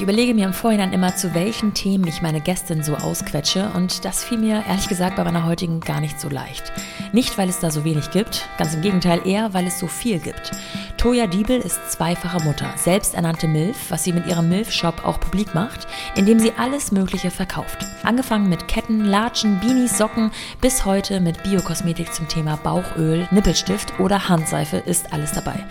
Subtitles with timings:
[0.00, 4.02] Ich überlege mir im Vorhinein immer, zu welchen Themen ich meine Gästin so ausquetsche und
[4.06, 6.72] das fiel mir ehrlich gesagt bei meiner heutigen gar nicht so leicht.
[7.12, 10.18] Nicht, weil es da so wenig gibt, ganz im Gegenteil eher, weil es so viel
[10.18, 10.52] gibt.
[10.96, 15.86] Toja Diebel ist zweifache Mutter, selbsternannte MILF, was sie mit ihrem MILF-Shop auch publik macht,
[16.14, 17.86] indem sie alles Mögliche verkauft.
[18.02, 20.30] Angefangen mit Ketten, Latschen, Beanies, Socken,
[20.62, 25.64] bis heute mit Biokosmetik zum Thema Bauchöl, Nippelstift oder Handseife ist alles dabei.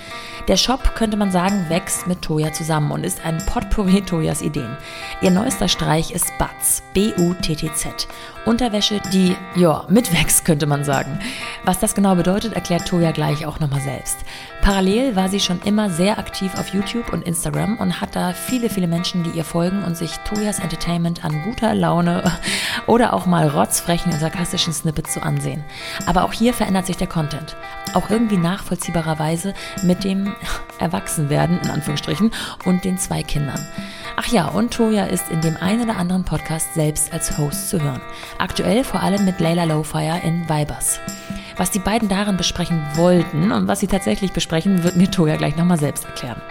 [0.47, 4.75] Der Shop, könnte man sagen, wächst mit Toya zusammen und ist ein Potpourri Toyas Ideen.
[5.21, 8.05] Ihr neuester Streich ist Butz, B-U-T-T-Z.
[8.45, 11.19] Unterwäsche, die, ja, mitwächst, könnte man sagen.
[11.63, 14.17] Was das genau bedeutet, erklärt Toya gleich auch nochmal selbst.
[14.61, 18.69] Parallel war sie schon immer sehr aktiv auf YouTube und Instagram und hat da viele,
[18.69, 22.23] viele Menschen, die ihr folgen und sich Toyas Entertainment an guter Laune
[22.87, 25.63] oder auch mal rotzfrechen und sarkastischen Snippets zu ansehen.
[26.07, 27.55] Aber auch hier verändert sich der Content.
[27.93, 30.35] Auch irgendwie nachvollziehbarerweise mit dem
[30.79, 32.31] Erwachsenwerden, in Anführungsstrichen,
[32.65, 33.65] und den zwei Kindern.
[34.15, 37.81] Ach ja, und Toya ist in dem einen oder anderen Podcast selbst als Host zu
[37.81, 38.01] hören.
[38.37, 40.99] Aktuell vor allem mit Layla Lowfire in Vibers.
[41.59, 45.57] Was die beiden darin besprechen wollten und was sie tatsächlich besprechen, wird mir Toya gleich
[45.57, 46.41] nochmal selbst erklären.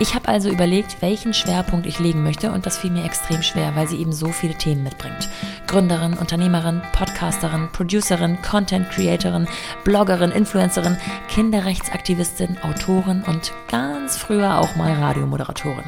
[0.00, 3.76] Ich habe also überlegt, welchen Schwerpunkt ich legen möchte und das fiel mir extrem schwer,
[3.76, 5.28] weil sie eben so viele Themen mitbringt.
[5.68, 9.46] Gründerin, Unternehmerin, Podcasterin, Producerin, Content Creatorin,
[9.84, 10.96] Bloggerin, Influencerin,
[11.28, 15.84] Kinderrechtsaktivistin, Autorin und ganz früher auch mal Radiomoderatorin.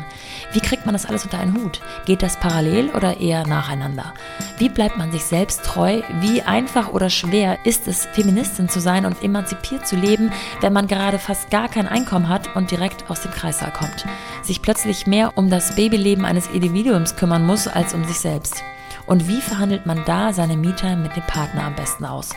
[0.52, 1.80] Wie kriegt man das alles unter einen Hut?
[2.06, 4.14] Geht das parallel oder eher nacheinander?
[4.58, 6.02] Wie bleibt man sich selbst treu?
[6.20, 10.86] Wie einfach oder schwer ist es, Feministin zu sein und emanzipiert zu leben, wenn man
[10.86, 14.04] gerade fast gar kein Einkommen hat und direkt aus dem Kreissaal kommt?
[14.42, 18.62] Sich plötzlich mehr um das Babyleben eines Individuums kümmern muss als um sich selbst.
[19.06, 22.30] Und wie verhandelt man da seine Me-Time mit dem Partner am besten aus?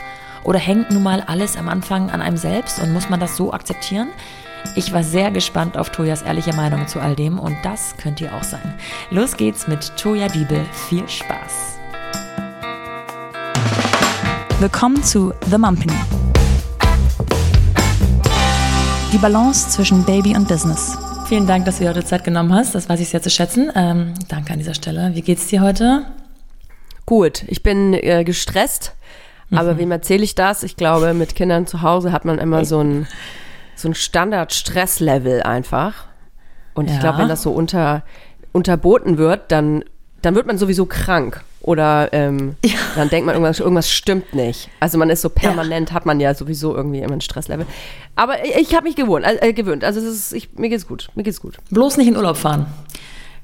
[0.44, 3.52] Oder hängt nun mal alles am Anfang an einem selbst und muss man das so
[3.52, 4.08] akzeptieren?
[4.74, 8.34] Ich war sehr gespannt auf Tojas ehrliche Meinung zu all dem und das könnt ihr
[8.34, 8.74] auch sein.
[9.10, 10.64] Los geht's mit Toja Diebel.
[10.88, 11.77] Viel Spaß.
[14.60, 15.92] Willkommen zu The Mumpany.
[19.12, 20.98] Die Balance zwischen Baby und Business.
[21.28, 22.74] Vielen Dank, dass du dir heute Zeit genommen hast.
[22.74, 23.70] Das weiß ich sehr zu schätzen.
[23.76, 25.12] Ähm, danke an dieser Stelle.
[25.14, 26.06] Wie geht's dir heute?
[27.06, 28.96] Gut, ich bin äh, gestresst,
[29.50, 29.58] mhm.
[29.58, 30.64] aber wem erzähle ich das?
[30.64, 33.06] Ich glaube, mit Kindern zu Hause hat man immer so ein
[33.76, 36.06] so ein Standard-Stresslevel einfach.
[36.74, 36.94] Und ja.
[36.94, 38.02] ich glaube, wenn das so unter,
[38.50, 39.84] unterboten wird, dann,
[40.20, 41.44] dann wird man sowieso krank.
[41.60, 42.78] Oder ähm, ja.
[42.94, 44.68] dann denkt man, irgendwas, irgendwas stimmt nicht.
[44.80, 45.94] Also man ist so permanent, ja.
[45.96, 47.66] hat man ja sowieso irgendwie immer ein Stresslevel.
[48.14, 49.84] Aber ich, ich habe mich gewohnt, äh, gewöhnt.
[49.84, 51.08] Also es ist, ich, mir geht's gut.
[51.14, 51.56] Mir geht's gut.
[51.70, 52.66] Bloß nicht in Urlaub fahren.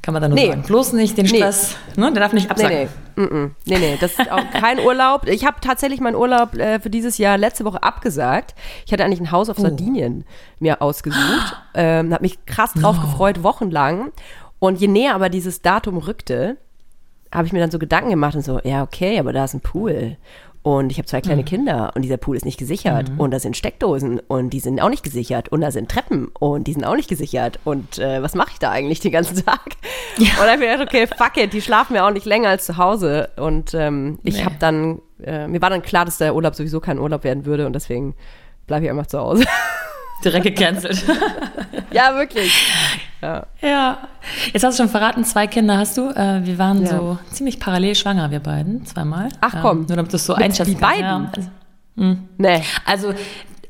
[0.05, 0.49] Kann man da nur nee.
[0.49, 0.63] sagen.
[0.63, 2.03] Bloß nicht den Stress, nee.
[2.03, 2.13] ne?
[2.13, 2.89] der darf nicht absagen.
[3.17, 3.51] Nee, nee.
[3.65, 3.97] Nee, nee.
[3.99, 5.27] das ist auch kein Urlaub.
[5.27, 8.55] Ich habe tatsächlich meinen Urlaub äh, für dieses Jahr letzte Woche abgesagt.
[8.85, 9.63] Ich hatte eigentlich ein Haus auf oh.
[9.63, 10.25] Sardinien
[10.61, 11.57] mir ausgesucht.
[11.77, 13.03] Ähm, habe mich krass drauf oh.
[13.05, 14.13] gefreut, wochenlang.
[14.61, 16.57] Und je näher aber dieses Datum rückte,
[17.35, 19.61] habe ich mir dann so Gedanken gemacht und so, ja, okay, aber da ist ein
[19.61, 20.17] Pool.
[20.63, 21.47] Und ich habe zwei kleine mhm.
[21.47, 23.11] Kinder und dieser Pool ist nicht gesichert.
[23.11, 23.21] Mhm.
[23.21, 25.51] Und da sind Steckdosen und die sind auch nicht gesichert.
[25.51, 27.59] Und da sind Treppen und die sind auch nicht gesichert.
[27.65, 29.61] Und äh, was mache ich da eigentlich den ganzen Tag?
[30.17, 30.31] Ja.
[30.31, 32.65] Und dann habe ich gedacht, okay, fuck it, die schlafen ja auch nicht länger als
[32.65, 33.29] zu Hause.
[33.37, 34.45] Und ähm, ich nee.
[34.45, 37.67] habe dann, äh, mir war dann klar, dass der Urlaub sowieso kein Urlaub werden würde
[37.67, 38.15] und deswegen
[38.67, 39.45] bleibe ich einfach zu Hause.
[40.25, 41.05] Direkt gecancelt.
[41.93, 42.67] ja, wirklich.
[43.21, 43.47] Ja.
[43.61, 43.99] ja.
[44.53, 46.09] Jetzt hast du schon verraten, zwei Kinder hast du.
[46.11, 46.91] Äh, wir waren ja.
[46.91, 49.29] so ziemlich parallel schwanger, wir beiden, zweimal.
[49.41, 49.81] Ach komm.
[49.81, 50.97] Ähm, nur damit du es so einschätzen kannst.
[50.97, 51.25] Die beiden?
[51.25, 51.31] Ja.
[51.37, 51.49] Also,
[51.97, 52.29] hm.
[52.39, 52.63] nee.
[52.87, 53.15] Also,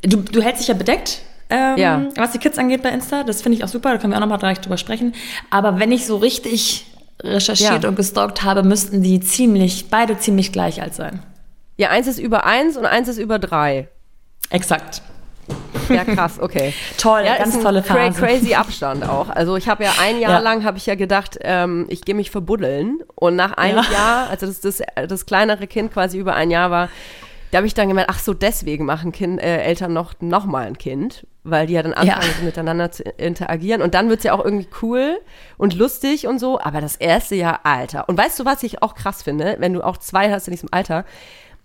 [0.02, 1.22] du, du hältst dich ja bedeckt.
[1.50, 2.02] Ähm, ja.
[2.16, 4.20] Was die Kids angeht bei Insta, das finde ich auch super, da können wir auch
[4.20, 5.14] nochmal gleich drüber sprechen.
[5.50, 6.86] Aber wenn ich so richtig
[7.22, 7.88] recherchiert ja.
[7.88, 11.22] und gestalkt habe, müssten die ziemlich, beide ziemlich gleich alt sein.
[11.76, 13.88] Ja, eins ist über eins und eins ist über drei.
[14.50, 15.02] Exakt.
[15.88, 16.72] Ja, krass, okay.
[16.98, 18.18] Toll, ja, ganz tolle Phase.
[18.18, 19.28] crazy Abstand auch.
[19.28, 20.38] Also ich habe ja ein Jahr ja.
[20.38, 23.00] lang, habe ich ja gedacht, ähm, ich gehe mich verbuddeln.
[23.14, 23.92] Und nach einem ja.
[23.92, 26.88] Jahr, also das, das, das kleinere Kind quasi über ein Jahr war,
[27.54, 30.66] da habe ich dann gemerkt, ach so, deswegen machen kind, äh, Eltern noch, noch mal
[30.66, 32.44] ein Kind, weil die ja dann anfangen, ja.
[32.44, 33.80] miteinander zu interagieren.
[33.80, 35.20] Und dann wird es ja auch irgendwie cool
[35.56, 36.60] und lustig und so.
[36.60, 38.08] Aber das erste Jahr, Alter.
[38.08, 40.68] Und weißt du, was ich auch krass finde, wenn du auch zwei hast in diesem
[40.72, 41.04] Alter?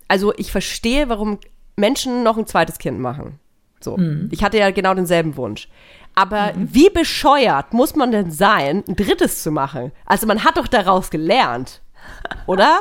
[0.08, 1.40] Also ich verstehe, warum
[1.76, 3.40] Menschen noch ein zweites Kind machen.
[3.80, 3.98] So.
[3.98, 4.30] Mhm.
[4.32, 5.68] Ich hatte ja genau denselben Wunsch.
[6.16, 6.74] Aber mhm.
[6.74, 9.92] wie bescheuert muss man denn sein, ein drittes zu machen?
[10.06, 11.82] Also man hat doch daraus gelernt,
[12.46, 12.80] oder?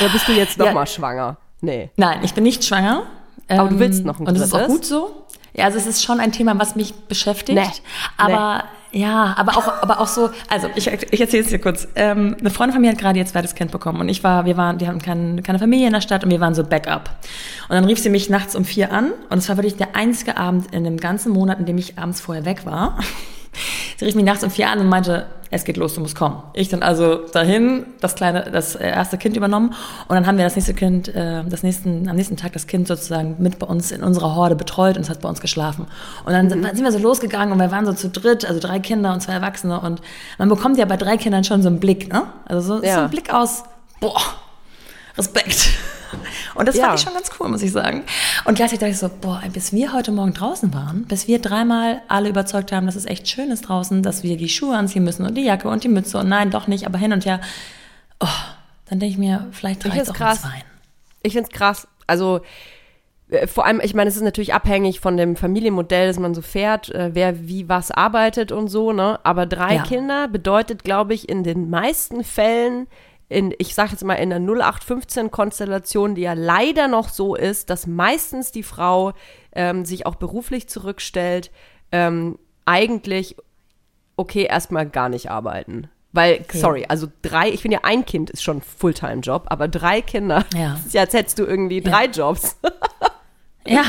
[0.00, 0.86] Oder bist du jetzt nochmal ja.
[0.86, 1.36] schwanger?
[1.60, 1.90] Nee.
[1.96, 3.04] Nein, ich bin nicht schwanger.
[3.48, 4.42] Aber ähm, du willst noch ein drittes?
[4.42, 5.26] Und das ist auch gut so.
[5.54, 7.58] Ja, also es ist schon ein Thema, was mich beschäftigt.
[7.58, 7.70] Nee.
[8.16, 8.81] Aber nee.
[8.92, 11.88] Ja, aber auch, aber auch so, also ich, ich erzähle es dir kurz.
[11.94, 14.58] Ähm, eine Freundin von mir hat gerade ihr zweites Kind bekommen und ich war, wir
[14.58, 17.08] waren, die haben kein, keine Familie in der Stadt und wir waren so Backup.
[17.68, 20.36] Und dann rief sie mich nachts um vier an und es war wirklich der einzige
[20.36, 22.98] Abend in dem ganzen Monat, in dem ich abends vorher weg war.
[23.96, 26.42] Sie rief mich nachts um vier an und meinte, es geht los, du musst kommen.
[26.54, 29.74] Ich dann also dahin, das kleine, das erste Kind übernommen
[30.08, 32.88] und dann haben wir das nächste Kind, äh, das nächsten, am nächsten Tag das Kind
[32.88, 35.86] sozusagen mit bei uns in unserer Horde betreut und es hat bei uns geschlafen.
[36.24, 36.64] Und dann mhm.
[36.64, 39.34] sind wir so losgegangen und wir waren so zu dritt, also drei Kinder und zwei
[39.34, 40.00] Erwachsene und
[40.38, 42.24] man bekommt ja bei drei Kindern schon so einen Blick, ne?
[42.46, 42.94] Also so, ja.
[42.94, 43.64] so einen Blick aus,
[44.00, 44.20] boah,
[45.16, 45.70] Respekt.
[46.54, 46.84] Und das ja.
[46.84, 48.04] fand ich schon ganz cool, muss ich sagen.
[48.44, 52.02] Und gleichzeitig dachte ich so, boah, bis wir heute Morgen draußen waren, bis wir dreimal
[52.08, 55.24] alle überzeugt haben, dass es echt schön ist draußen, dass wir die Schuhe anziehen müssen
[55.24, 57.40] und die Jacke und die Mütze und nein, doch nicht, aber hin und her.
[58.20, 58.26] Oh,
[58.86, 60.44] dann denke ich mir, vielleicht reicht es auch krass.
[60.44, 60.62] Wein.
[61.22, 61.88] Ich finde es krass.
[62.06, 62.42] Also
[63.30, 66.42] äh, vor allem, ich meine, es ist natürlich abhängig von dem Familienmodell, das man so
[66.42, 69.18] fährt, äh, wer wie was arbeitet und so, ne?
[69.24, 69.82] Aber drei ja.
[69.82, 72.86] Kinder bedeutet, glaube ich, in den meisten Fällen
[73.32, 77.86] in, ich sage jetzt mal, in der 0815-Konstellation, die ja leider noch so ist, dass
[77.86, 79.12] meistens die Frau
[79.52, 81.50] ähm, sich auch beruflich zurückstellt,
[81.90, 83.36] ähm, eigentlich,
[84.16, 85.88] okay, erstmal gar nicht arbeiten.
[86.12, 86.58] Weil, okay.
[86.58, 90.78] sorry, also drei, ich finde ja, ein Kind ist schon Fulltime-Job, aber drei Kinder, ja.
[91.00, 91.90] als hättest du irgendwie ja.
[91.90, 92.58] drei Jobs.
[93.66, 93.84] Ja,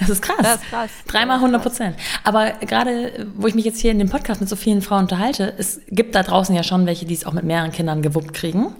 [0.00, 0.38] das ist krass.
[0.42, 0.90] Das ist krass.
[1.06, 1.96] Dreimal 100 Prozent.
[2.24, 5.52] Aber gerade, wo ich mich jetzt hier in dem Podcast mit so vielen Frauen unterhalte,
[5.58, 8.74] es gibt da draußen ja schon welche, die es auch mit mehreren Kindern gewuppt kriegen.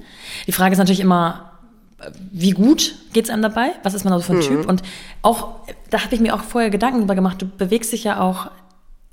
[0.47, 1.53] Die Frage ist natürlich immer,
[2.33, 3.73] wie gut geht's einem dabei?
[3.83, 4.43] Was ist man da so für ein mhm.
[4.43, 4.69] Typ?
[4.69, 4.83] Und
[5.23, 8.51] auch, da habe ich mir auch vorher Gedanken drüber gemacht, du bewegst dich ja auch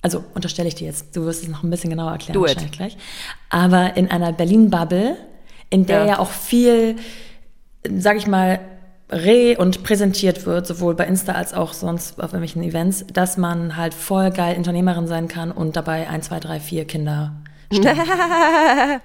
[0.06, 2.68] also unterstelle ich dir jetzt, du wirst es noch ein bisschen genauer erklären Do wahrscheinlich
[2.68, 2.78] it.
[2.78, 2.98] gleich.
[3.50, 5.18] Aber in einer Berlin-Bubble,
[5.72, 6.06] in der ja.
[6.06, 6.98] ja auch viel,
[7.90, 8.60] sag ich mal,
[9.10, 13.76] re- und präsentiert wird, sowohl bei Insta als auch sonst auf irgendwelchen Events, dass man
[13.78, 17.34] halt voll geil Unternehmerin sein kann und dabei ein, zwei, drei, vier Kinder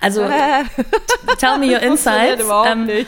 [0.00, 0.22] also,
[1.38, 2.44] tell me your insights.
[2.66, 3.06] Ähm.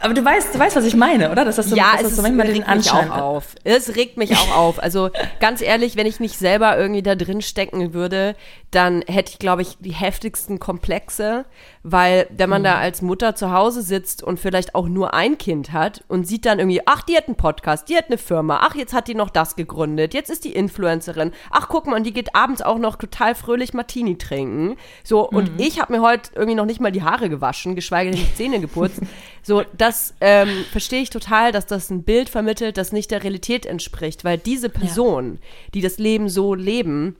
[0.00, 1.44] Aber du weißt, du weißt, was ich meine, oder?
[1.46, 3.04] Das ist so, ja, das es so manchmal den Anschein.
[3.06, 3.54] Mich auch auf.
[3.64, 4.82] Es regt mich auch auf.
[4.82, 5.08] Also
[5.40, 8.36] ganz ehrlich, wenn ich nicht selber irgendwie da drin stecken würde,
[8.70, 11.46] dann hätte ich, glaube ich, die heftigsten Komplexe,
[11.86, 12.64] weil wenn man mhm.
[12.64, 16.46] da als Mutter zu Hause sitzt und vielleicht auch nur ein Kind hat und sieht
[16.46, 19.14] dann irgendwie, ach, die hat einen Podcast, die hat eine Firma, ach, jetzt hat die
[19.14, 22.78] noch das gegründet, jetzt ist die Influencerin, ach, guck mal, und die geht abends auch
[22.78, 24.76] noch total fröhlich Martini trinken.
[25.04, 25.36] So, mhm.
[25.36, 28.34] und ich habe mir heute irgendwie noch nicht mal die Haare gewaschen, geschweige denn die
[28.34, 29.00] Zähne geputzt.
[29.42, 33.66] So, das ähm, verstehe ich total, dass das ein Bild vermittelt, das nicht der Realität
[33.66, 35.70] entspricht, weil diese Personen, ja.
[35.74, 37.16] die das Leben so leben,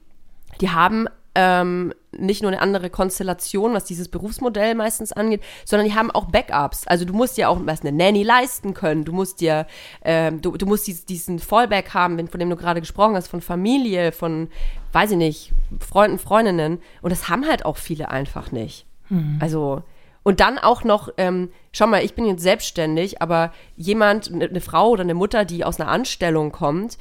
[0.62, 5.94] die haben ähm, nicht nur eine andere Konstellation, was dieses Berufsmodell meistens angeht, sondern die
[5.94, 6.86] haben auch Backups.
[6.86, 9.04] Also du musst ja auch was eine Nanny leisten können.
[9.04, 9.66] Du musst dir,
[10.04, 13.40] ähm, du, du musst diesen, diesen Fallback haben, von dem du gerade gesprochen hast, von
[13.40, 14.48] Familie, von,
[14.92, 16.78] weiß ich nicht, Freunden, Freundinnen.
[17.02, 18.86] Und das haben halt auch viele einfach nicht.
[19.08, 19.38] Mhm.
[19.40, 19.82] Also
[20.24, 24.60] und dann auch noch, ähm, schau mal, ich bin jetzt selbstständig, aber jemand, eine ne
[24.62, 26.96] Frau oder eine Mutter, die aus einer Anstellung kommt,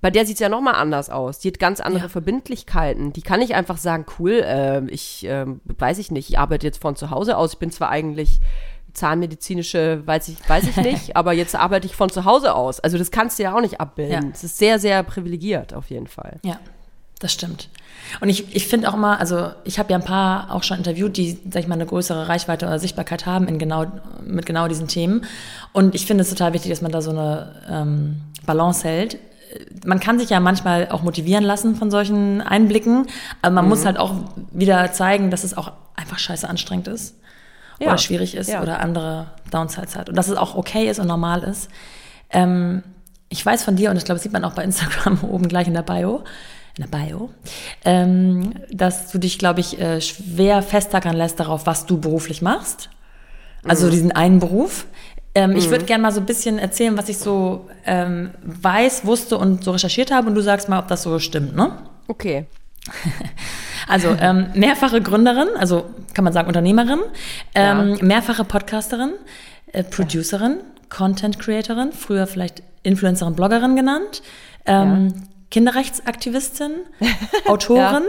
[0.00, 1.40] bei der sieht es ja nochmal anders aus.
[1.40, 2.08] Die hat ganz andere ja.
[2.08, 3.12] Verbindlichkeiten.
[3.12, 6.80] Die kann nicht einfach sagen, cool, äh, ich äh, weiß ich nicht, ich arbeite jetzt
[6.80, 7.54] von zu Hause aus.
[7.54, 8.38] Ich bin zwar eigentlich
[8.92, 12.80] zahnmedizinische, weiß ich, weiß ich nicht, aber jetzt arbeite ich von zu Hause aus.
[12.80, 14.30] Also das kannst du ja auch nicht abbilden.
[14.32, 16.38] Es ist sehr, sehr privilegiert auf jeden Fall.
[16.44, 16.58] Ja,
[17.18, 17.68] das stimmt.
[18.20, 21.16] Und ich, ich finde auch immer, also ich habe ja ein paar auch schon interviewt,
[21.16, 23.86] die, sag ich mal, eine größere Reichweite oder Sichtbarkeit haben in genau,
[24.24, 25.24] mit genau diesen Themen.
[25.72, 29.18] Und ich finde es total wichtig, dass man da so eine ähm, Balance hält.
[29.84, 33.06] Man kann sich ja manchmal auch motivieren lassen von solchen Einblicken,
[33.42, 33.70] aber man mhm.
[33.70, 34.14] muss halt auch
[34.52, 37.14] wieder zeigen, dass es auch einfach scheiße anstrengend ist
[37.78, 37.88] ja.
[37.88, 38.62] oder schwierig ist ja.
[38.62, 40.08] oder andere Downsides hat.
[40.08, 41.68] Und dass es auch okay ist und normal ist.
[42.30, 42.82] Ähm,
[43.28, 45.66] ich weiß von dir, und ich glaube, das sieht man auch bei Instagram oben gleich
[45.66, 46.24] in der Bio,
[46.76, 47.30] in der Bio,
[47.84, 52.90] ähm, dass du dich, glaube ich, äh, schwer festtackern lässt darauf, was du beruflich machst.
[53.64, 53.90] Also mhm.
[53.90, 54.86] diesen einen Beruf.
[55.34, 55.56] Ähm, mhm.
[55.56, 59.64] Ich würde gerne mal so ein bisschen erzählen, was ich so ähm, weiß, wusste und
[59.64, 61.72] so recherchiert habe und du sagst mal, ob das so stimmt, ne?
[62.08, 62.46] Okay.
[63.88, 67.00] Also ähm, mehrfache Gründerin, also kann man sagen Unternehmerin,
[67.54, 68.04] ähm, ja.
[68.04, 69.14] mehrfache Podcasterin,
[69.72, 70.58] äh, Producerin,
[70.90, 74.22] Content Creatorin, früher vielleicht Influencerin, Bloggerin genannt,
[74.66, 75.22] ähm, ja.
[75.50, 76.72] Kinderrechtsaktivistin,
[77.46, 77.80] Autorin.
[77.80, 78.00] ja.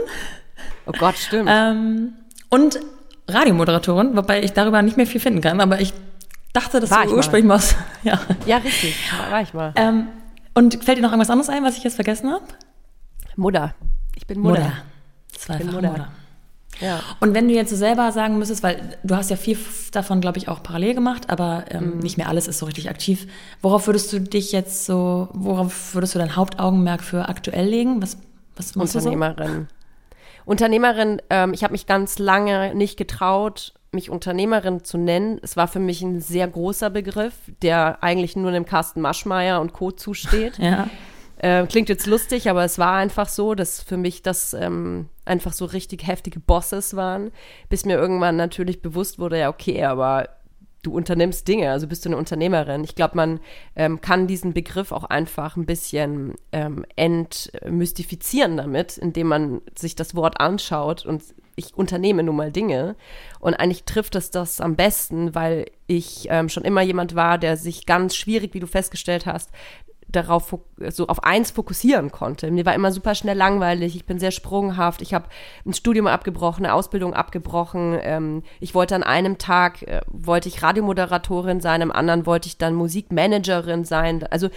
[0.85, 1.49] Oh Gott, stimmt.
[1.49, 2.13] Ähm,
[2.49, 2.79] und
[3.29, 5.93] Radiomoderatorin, wobei ich darüber nicht mehr viel finden kann, aber ich
[6.53, 7.61] dachte, das war ursprünglich mal.
[8.03, 8.19] Ja.
[8.45, 8.95] ja, richtig.
[9.29, 9.73] War ich mal.
[9.75, 10.07] Ähm,
[10.53, 12.45] und fällt dir noch irgendwas anderes ein, was ich jetzt vergessen habe?
[13.35, 13.75] Mutter.
[14.15, 14.61] Ich bin Mutter.
[14.61, 14.73] Mutter.
[15.37, 15.91] Zweifache Mutter.
[15.91, 16.07] Mutter.
[16.79, 17.01] Ja.
[17.19, 19.57] Und wenn du jetzt so selber sagen müsstest, weil du hast ja viel
[19.91, 21.99] davon, glaube ich, auch parallel gemacht, aber ähm, mhm.
[21.99, 23.27] nicht mehr alles ist so richtig aktiv.
[23.61, 28.01] Worauf würdest du dich jetzt so, worauf würdest du dein Hauptaugenmerk für aktuell legen?
[28.01, 28.17] Was,
[28.55, 29.67] was Unternehmerin.
[29.69, 29.75] So?
[30.45, 35.39] Unternehmerin, ähm, ich habe mich ganz lange nicht getraut, mich Unternehmerin zu nennen.
[35.41, 39.73] Es war für mich ein sehr großer Begriff, der eigentlich nur dem Carsten Maschmeyer und
[39.73, 39.91] Co.
[39.91, 40.57] zusteht.
[40.59, 40.89] ja.
[41.37, 45.53] Äh, klingt jetzt lustig, aber es war einfach so, dass für mich das ähm, einfach
[45.53, 47.31] so richtig heftige Bosses waren,
[47.69, 50.27] bis mir irgendwann natürlich bewusst wurde, ja, okay, aber
[50.81, 52.83] du unternimmst Dinge, also bist du eine Unternehmerin.
[52.83, 53.39] Ich glaube, man
[53.75, 60.15] ähm, kann diesen Begriff auch einfach ein bisschen ähm, entmystifizieren damit, indem man sich das
[60.15, 61.23] Wort anschaut und
[61.59, 62.95] ich unternehme nun mal Dinge.
[63.39, 67.57] Und eigentlich trifft es das am besten, weil ich ähm, schon immer jemand war, der
[67.57, 69.51] sich ganz schwierig, wie du festgestellt hast,
[70.11, 70.57] darauf
[70.89, 72.49] so auf eins fokussieren konnte.
[72.49, 75.25] Mir war immer super schnell langweilig, ich bin sehr sprunghaft, ich habe
[75.65, 77.97] ein Studium abgebrochen, eine Ausbildung abgebrochen.
[78.01, 82.57] Ähm, ich wollte an einem Tag, äh, wollte ich Radiomoderatorin sein, am anderen wollte ich
[82.57, 84.23] dann Musikmanagerin sein.
[84.31, 84.49] Also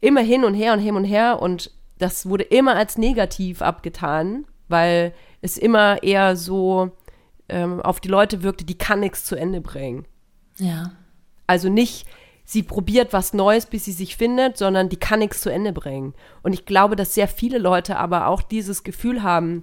[0.00, 4.44] immer hin und her und hin und her und das wurde immer als negativ abgetan,
[4.68, 6.90] weil es immer eher so
[7.48, 10.06] ähm, auf die Leute wirkte, die kann nichts zu Ende bringen.
[10.58, 10.92] Ja.
[11.46, 12.06] Also nicht
[12.50, 16.14] sie probiert was Neues, bis sie sich findet, sondern die kann nichts zu Ende bringen.
[16.42, 19.62] Und ich glaube, dass sehr viele Leute aber auch dieses Gefühl haben,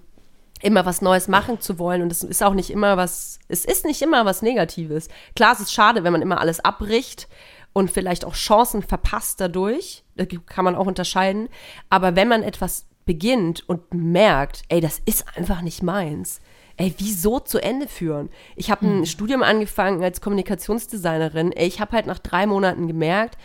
[0.61, 2.01] immer was Neues machen zu wollen.
[2.01, 5.09] Und es ist auch nicht immer was, es ist nicht immer was Negatives.
[5.35, 7.27] Klar, es ist schade, wenn man immer alles abbricht
[7.73, 10.03] und vielleicht auch Chancen verpasst dadurch.
[10.15, 11.49] Das kann man auch unterscheiden.
[11.89, 16.39] Aber wenn man etwas beginnt und merkt, ey, das ist einfach nicht meins,
[16.77, 18.29] ey, wieso zu Ende führen?
[18.55, 19.05] Ich habe ein mhm.
[19.05, 21.51] Studium angefangen als Kommunikationsdesignerin.
[21.51, 23.37] Ey, ich habe halt nach drei Monaten gemerkt,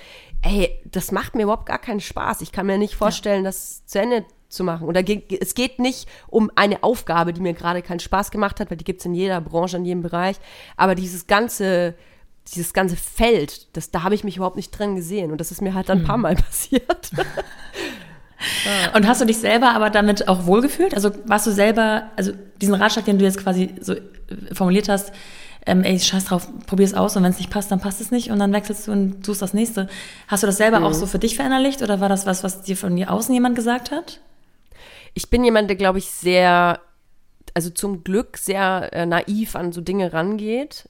[0.43, 2.43] ey, das macht mir überhaupt gar keinen Spaß.
[2.43, 3.49] Ich kann mir nicht vorstellen, ja.
[3.49, 4.87] das zu Ende zu machen.
[4.87, 5.03] Oder
[5.41, 8.85] es geht nicht um eine Aufgabe, die mir gerade keinen Spaß gemacht hat, weil die
[8.85, 10.37] gibt es in jeder Branche, in jedem Bereich.
[10.77, 11.95] Aber dieses ganze,
[12.55, 15.33] dieses ganze Feld, das, da habe ich mich überhaupt nicht drin gesehen.
[15.33, 16.23] Und das ist mir halt ein paar mhm.
[16.25, 17.11] Mal passiert.
[18.95, 20.95] Und hast du dich selber aber damit auch wohlgefühlt?
[20.95, 24.01] Also warst du selber, also diesen Ratschlag, den du jetzt quasi so äh,
[24.53, 25.13] formuliert hast,
[25.65, 28.31] ähm, ey, scheiß drauf, probier's aus und wenn es nicht passt, dann passt es nicht
[28.31, 29.89] und dann wechselst du und tust das nächste.
[30.27, 30.87] Hast du das selber mhm.
[30.87, 33.55] auch so für dich verinnerlicht oder war das was, was dir von dir außen jemand
[33.55, 34.21] gesagt hat?
[35.15, 36.81] Ich bin jemand, der, glaube ich, sehr,
[37.55, 40.89] also zum Glück sehr äh, naiv an so Dinge rangeht.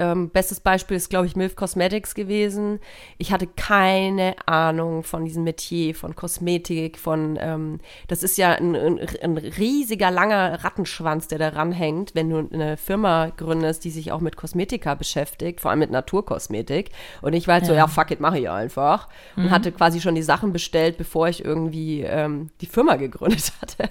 [0.00, 2.80] Ähm, bestes Beispiel ist, glaube ich, MILF Cosmetics gewesen.
[3.18, 8.74] Ich hatte keine Ahnung von diesem Metier, von Kosmetik, von, ähm, das ist ja ein,
[8.74, 14.10] ein, ein, riesiger, langer Rattenschwanz, der da ranhängt, wenn du eine Firma gründest, die sich
[14.10, 16.92] auch mit Kosmetika beschäftigt, vor allem mit Naturkosmetik.
[17.20, 17.68] Und ich war halt ja.
[17.68, 19.06] so, ja, fuck it, mache ich einfach.
[19.36, 19.44] Mhm.
[19.44, 23.90] Und hatte quasi schon die Sachen bestellt, bevor ich irgendwie ähm, die Firma gegründet hatte.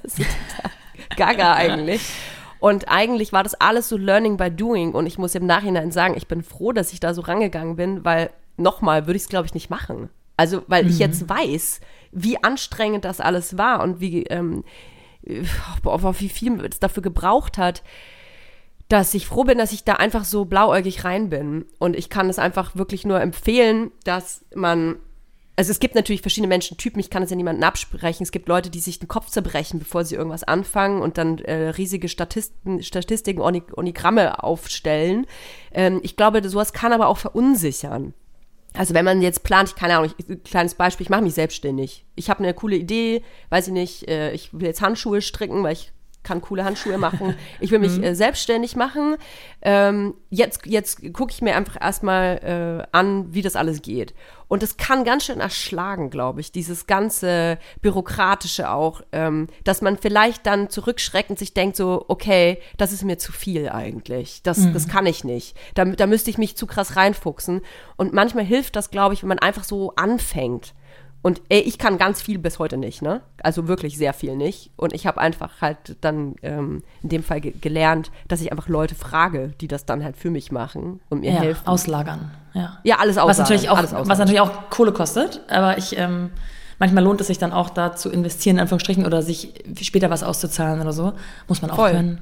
[1.16, 2.02] Gaga eigentlich.
[2.60, 4.94] Und eigentlich war das alles so Learning by Doing.
[4.94, 8.04] Und ich muss im Nachhinein sagen, ich bin froh, dass ich da so rangegangen bin,
[8.04, 10.10] weil nochmal würde ich es, glaube ich, nicht machen.
[10.36, 10.90] Also, weil mhm.
[10.90, 14.64] ich jetzt weiß, wie anstrengend das alles war und wie, ähm,
[15.84, 17.84] auf wie viel es dafür gebraucht hat,
[18.88, 21.66] dass ich froh bin, dass ich da einfach so blauäugig rein bin.
[21.78, 24.98] Und ich kann es einfach wirklich nur empfehlen, dass man
[25.60, 28.24] also es gibt natürlich verschiedene Menschentypen, ich kann es ja niemandem absprechen.
[28.24, 31.72] Es gibt Leute, die sich den Kopf zerbrechen, bevor sie irgendwas anfangen und dann äh,
[31.72, 35.28] riesige Statisten, Statistiken, Onigramme aufstellen.
[35.74, 38.14] Ähm, ich glaube, sowas kann aber auch verunsichern.
[38.74, 42.06] Also wenn man jetzt plant, ich keine Ahnung, ich, kleines Beispiel, ich mache mich selbstständig.
[42.16, 45.74] Ich habe eine coole Idee, weiß ich nicht, äh, ich will jetzt Handschuhe stricken, weil
[45.74, 45.92] ich
[46.30, 47.34] kann coole Handschuhe machen.
[47.60, 48.04] Ich will mich mhm.
[48.04, 49.16] äh, selbstständig machen.
[49.62, 54.14] Ähm, jetzt jetzt gucke ich mir einfach erstmal äh, an, wie das alles geht.
[54.48, 59.98] Und es kann ganz schön erschlagen, glaube ich, dieses ganze Bürokratische auch, ähm, dass man
[59.98, 64.42] vielleicht dann zurückschreckend sich denkt, so, okay, das ist mir zu viel eigentlich.
[64.44, 64.74] Das, mhm.
[64.74, 65.58] das kann ich nicht.
[65.74, 67.62] Da, da müsste ich mich zu krass reinfuchsen.
[67.96, 70.74] Und manchmal hilft das, glaube ich, wenn man einfach so anfängt.
[71.22, 73.22] Und ey, ich kann ganz viel bis heute nicht, ne?
[73.44, 74.72] Also wirklich sehr viel nicht.
[74.78, 78.70] Und ich habe einfach halt dann ähm, in dem Fall ge gelernt, dass ich einfach
[78.70, 81.68] Leute frage, die das dann halt für mich machen und mir ja, helfen.
[81.68, 82.78] Auslagern, ja.
[82.84, 83.30] Ja, alles auslagern.
[83.30, 84.10] Was natürlich auch, auslagern.
[84.10, 86.30] was natürlich auch Kohle kostet, aber ich, ähm,
[86.80, 90.24] manchmal lohnt es sich dann auch da zu investieren, in Anführungsstrichen, oder sich später was
[90.24, 91.14] auszuzahlen oder so.
[91.50, 91.92] Muss man auch Voll.
[91.92, 92.22] können.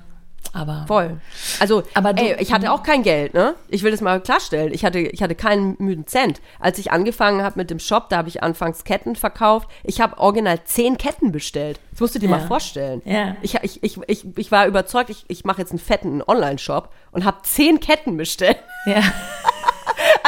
[0.54, 1.20] Aber voll.
[1.60, 3.56] Also, aber du, ey, ich hatte auch kein Geld, ne?
[3.68, 4.74] Ich will das mal klarstellen.
[4.74, 6.42] Ich hatte, ich hatte keinen müden Cent.
[6.60, 9.70] Als ich angefangen habe mit dem Shop, da habe ich anfangs Ketten verkauft.
[9.84, 11.80] Ich habe original zehn Ketten bestellt.
[11.92, 12.38] Das musst du dir ja.
[12.38, 13.02] mal vorstellen.
[13.06, 13.36] Ja.
[13.42, 17.26] Ich, ich, ich, ich, ich war überzeugt, ich, ich mache jetzt einen fetten Online-Shop und
[17.26, 18.58] habe zehn Ketten bestellt.
[18.86, 19.02] Ja.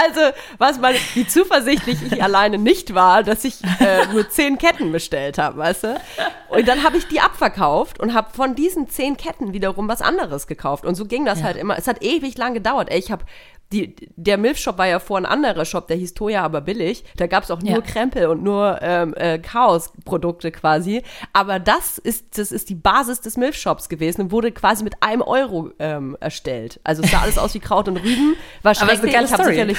[0.01, 0.21] Also,
[0.57, 5.37] was mal, wie zuversichtlich ich alleine nicht war, dass ich äh, nur zehn Ketten bestellt
[5.37, 6.01] habe, weißt du?
[6.49, 10.47] Und dann habe ich die abverkauft und habe von diesen zehn Ketten wiederum was anderes
[10.47, 10.85] gekauft.
[10.85, 11.45] Und so ging das ja.
[11.45, 11.77] halt immer.
[11.77, 12.89] Es hat ewig lang gedauert.
[12.89, 13.25] Ey, ich habe
[13.71, 17.03] die, der Milchshop war ja vor ein anderer Shop, der hieß Toya, aber billig.
[17.17, 17.81] Da gab es auch nur ja.
[17.81, 21.03] Krempel und nur ähm, äh, Chaos-Produkte quasi.
[21.33, 25.21] Aber das ist, das ist die Basis des Milchshops gewesen und wurde quasi mit einem
[25.21, 26.79] Euro ähm, erstellt.
[26.83, 28.35] Also es sah alles aus wie Kraut und Rüben.
[28.63, 28.99] War schrecklich.
[29.13, 29.77] Aber das ist eine geile Story.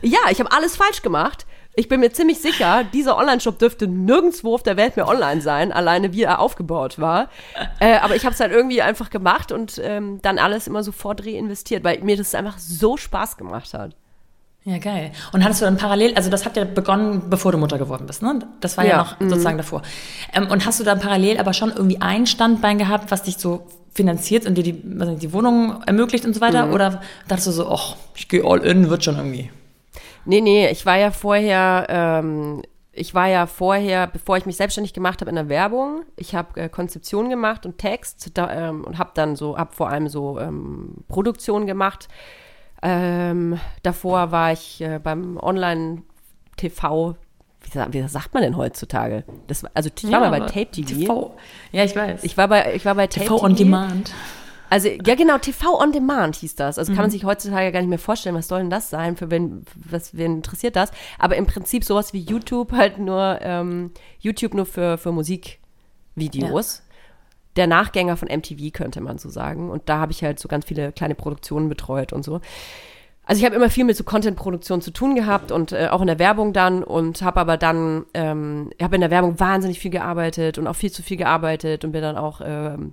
[0.00, 1.46] Ja, ich habe alles falsch gemacht.
[1.74, 5.70] Ich bin mir ziemlich sicher, dieser Online-Shop dürfte nirgendwo auf der Welt mehr online sein,
[5.70, 7.28] alleine wie er aufgebaut war.
[7.78, 11.24] Äh, aber ich habe es halt irgendwie einfach gemacht und ähm, dann alles immer sofort
[11.24, 13.94] reinvestiert, weil mir das einfach so Spaß gemacht hat.
[14.64, 15.12] Ja, geil.
[15.32, 18.22] Und hattest du dann parallel, also das hat ja begonnen, bevor du Mutter geworden bist,
[18.22, 18.40] ne?
[18.60, 19.30] Das war ja, ja noch mhm.
[19.30, 19.82] sozusagen davor.
[20.34, 23.66] Ähm, und hast du dann parallel aber schon irgendwie ein Standbein gehabt, was dich so
[23.94, 26.66] finanziert und dir die, also die Wohnung ermöglicht und so weiter?
[26.66, 26.72] Mhm.
[26.74, 29.50] Oder dachtest du so, ach, ich gehe all in, wird schon irgendwie?
[30.28, 32.60] Nee, nee, ich war ja vorher, ähm,
[32.92, 36.60] ich war ja vorher, bevor ich mich selbstständig gemacht habe in der Werbung, ich habe
[36.60, 40.38] äh, Konzeption gemacht und Text da, ähm, und habe dann so, habe vor allem so
[40.38, 42.08] ähm, Produktion gemacht.
[42.82, 47.16] Ähm, davor war ich äh, beim Online-TV
[47.62, 49.24] wie, wie, sagt man denn heutzutage?
[49.46, 50.88] Das, also ich ja, war mal bei Tape TV.
[50.88, 51.36] TV.
[51.72, 52.22] Ja, ich weiß.
[52.22, 54.12] Ich war bei, ich war bei Tape TV on Demand.
[54.70, 56.78] Also, ja genau, TV on Demand hieß das.
[56.78, 56.96] Also mhm.
[56.96, 57.12] kann man mhm.
[57.12, 60.36] sich heutzutage gar nicht mehr vorstellen, was soll denn das sein, für wen, was, wen
[60.36, 60.90] interessiert das?
[61.18, 66.78] Aber im Prinzip sowas wie YouTube halt nur, ähm, YouTube nur für, für Musikvideos.
[66.78, 66.84] Ja.
[67.56, 69.70] Der Nachgänger von MTV, könnte man so sagen.
[69.70, 72.40] Und da habe ich halt so ganz viele kleine Produktionen betreut und so.
[73.28, 76.06] Also ich habe immer viel mit so Content-Produktion zu tun gehabt und äh, auch in
[76.06, 80.56] der Werbung dann und habe aber dann, ähm, habe in der Werbung wahnsinnig viel gearbeitet
[80.56, 82.92] und auch viel zu viel gearbeitet und bin dann auch ähm,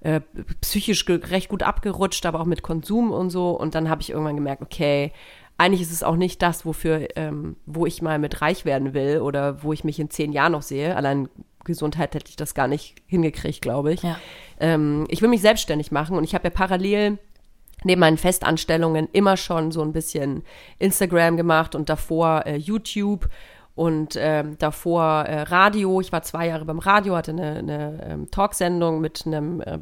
[0.00, 0.20] äh,
[0.60, 3.50] psychisch recht gut abgerutscht, aber auch mit Konsum und so.
[3.50, 5.12] Und dann habe ich irgendwann gemerkt, okay,
[5.58, 9.20] eigentlich ist es auch nicht das, wofür, ähm, wo ich mal mit reich werden will
[9.20, 10.96] oder wo ich mich in zehn Jahren noch sehe.
[10.96, 11.28] Allein
[11.64, 14.02] Gesundheit hätte ich das gar nicht hingekriegt, glaube ich.
[14.02, 14.18] Ja.
[14.60, 17.18] Ähm, ich will mich selbstständig machen und ich habe ja parallel
[17.84, 20.42] neben meinen Festanstellungen immer schon so ein bisschen
[20.78, 23.28] Instagram gemacht und davor äh, YouTube
[23.76, 26.00] und ähm, davor äh, Radio.
[26.00, 29.78] Ich war zwei Jahre beim Radio, hatte eine, eine ähm, Talksendung mit einem äh,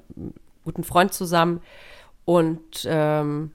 [0.64, 1.62] guten Freund zusammen
[2.26, 3.52] und ähm,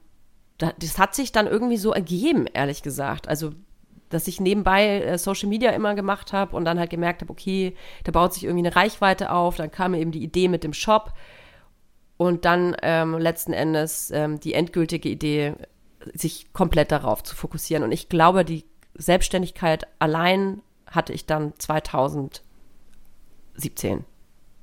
[0.58, 3.28] das hat sich dann irgendwie so ergeben, ehrlich gesagt.
[3.28, 3.52] Also
[4.10, 7.76] dass ich nebenbei äh, Social Media immer gemacht habe und dann halt gemerkt habe, okay,
[8.04, 9.56] da baut sich irgendwie eine Reichweite auf.
[9.56, 11.12] Dann kam eben die Idee mit dem Shop
[12.16, 15.54] und dann ähm, letzten Endes ähm, die endgültige Idee,
[16.12, 17.84] sich komplett darauf zu fokussieren.
[17.84, 18.64] Und ich glaube, die
[19.00, 22.42] Selbstständigkeit allein hatte ich dann 2017.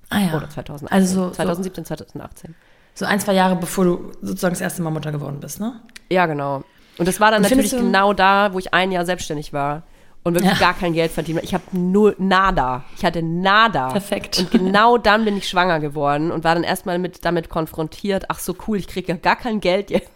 [0.09, 0.35] Ah ja.
[0.35, 0.87] Oder 2018.
[0.89, 2.55] Also 2017, so, 2018.
[2.93, 5.81] So ein, zwei Jahre bevor du sozusagen das erste Mal Mutter geworden bist, ne?
[6.09, 6.63] Ja, genau.
[6.97, 9.83] Und das war dann Und natürlich genau da, wo ich ein Jahr selbstständig war
[10.23, 10.59] und wirklich ja.
[10.59, 11.41] gar kein Geld verdient.
[11.43, 12.83] Ich habe nur nada.
[12.97, 13.91] Ich hatte nada.
[13.91, 14.39] Perfekt.
[14.39, 18.25] Und genau dann bin ich schwanger geworden und war dann erstmal mit, damit konfrontiert.
[18.29, 20.11] Ach so cool, ich kriege ja gar kein Geld jetzt.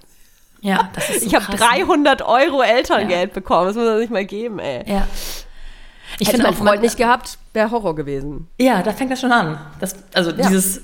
[0.62, 3.34] Ja, das ist so Ich habe 300 Euro Elterngeld ja.
[3.34, 3.68] bekommen.
[3.68, 4.84] Das muss man sich mal geben, ey.
[4.90, 5.08] Ja.
[6.20, 8.48] Ich finde auch Freund nicht gehabt, wäre Horror gewesen.
[8.60, 9.60] Ja, da fängt das schon an.
[9.80, 10.48] Das, also ja.
[10.48, 10.82] dieses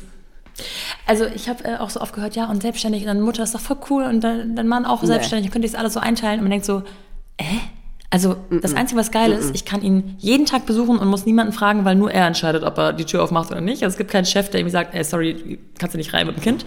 [1.05, 3.53] also ich habe äh, auch so oft gehört, ja, und selbstständig, und deine Mutter ist
[3.53, 5.07] doch voll cool und dein, dein Mann auch nee.
[5.07, 6.83] selbstständig, könnt ihr das alles so einteilen und man denkt so,
[7.37, 7.43] äh,
[8.09, 11.51] also das Einzige, was geil ist, ich kann ihn jeden Tag besuchen und muss niemanden
[11.51, 13.83] fragen, weil nur er entscheidet, ob er die Tür aufmacht oder nicht.
[13.83, 16.37] Also es gibt keinen Chef, der irgendwie sagt, ey, sorry, kannst du nicht rein mit
[16.37, 16.65] dem Kind.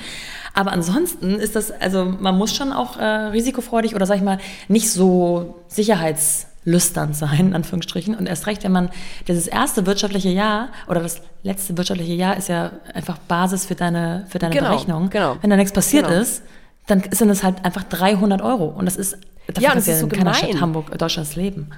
[0.61, 4.37] Aber ansonsten ist das, also man muss schon auch äh, risikofreudig oder sag ich mal,
[4.69, 8.15] nicht so sicherheitslüstern sein, in Anführungsstrichen.
[8.15, 8.91] Und erst recht, wenn man
[9.27, 14.27] dieses erste wirtschaftliche Jahr oder das letzte wirtschaftliche Jahr ist ja einfach Basis für deine,
[14.29, 15.09] für deine genau, Berechnung.
[15.09, 15.39] Genau.
[15.41, 16.21] Wenn da nichts passiert genau.
[16.21, 16.43] ist,
[16.87, 18.67] dann sind das halt einfach 300 Euro.
[18.67, 20.35] Und das ist Dafür ja, das ist so in gemein.
[20.35, 21.71] Stadt Hamburg, Deutschlands leben.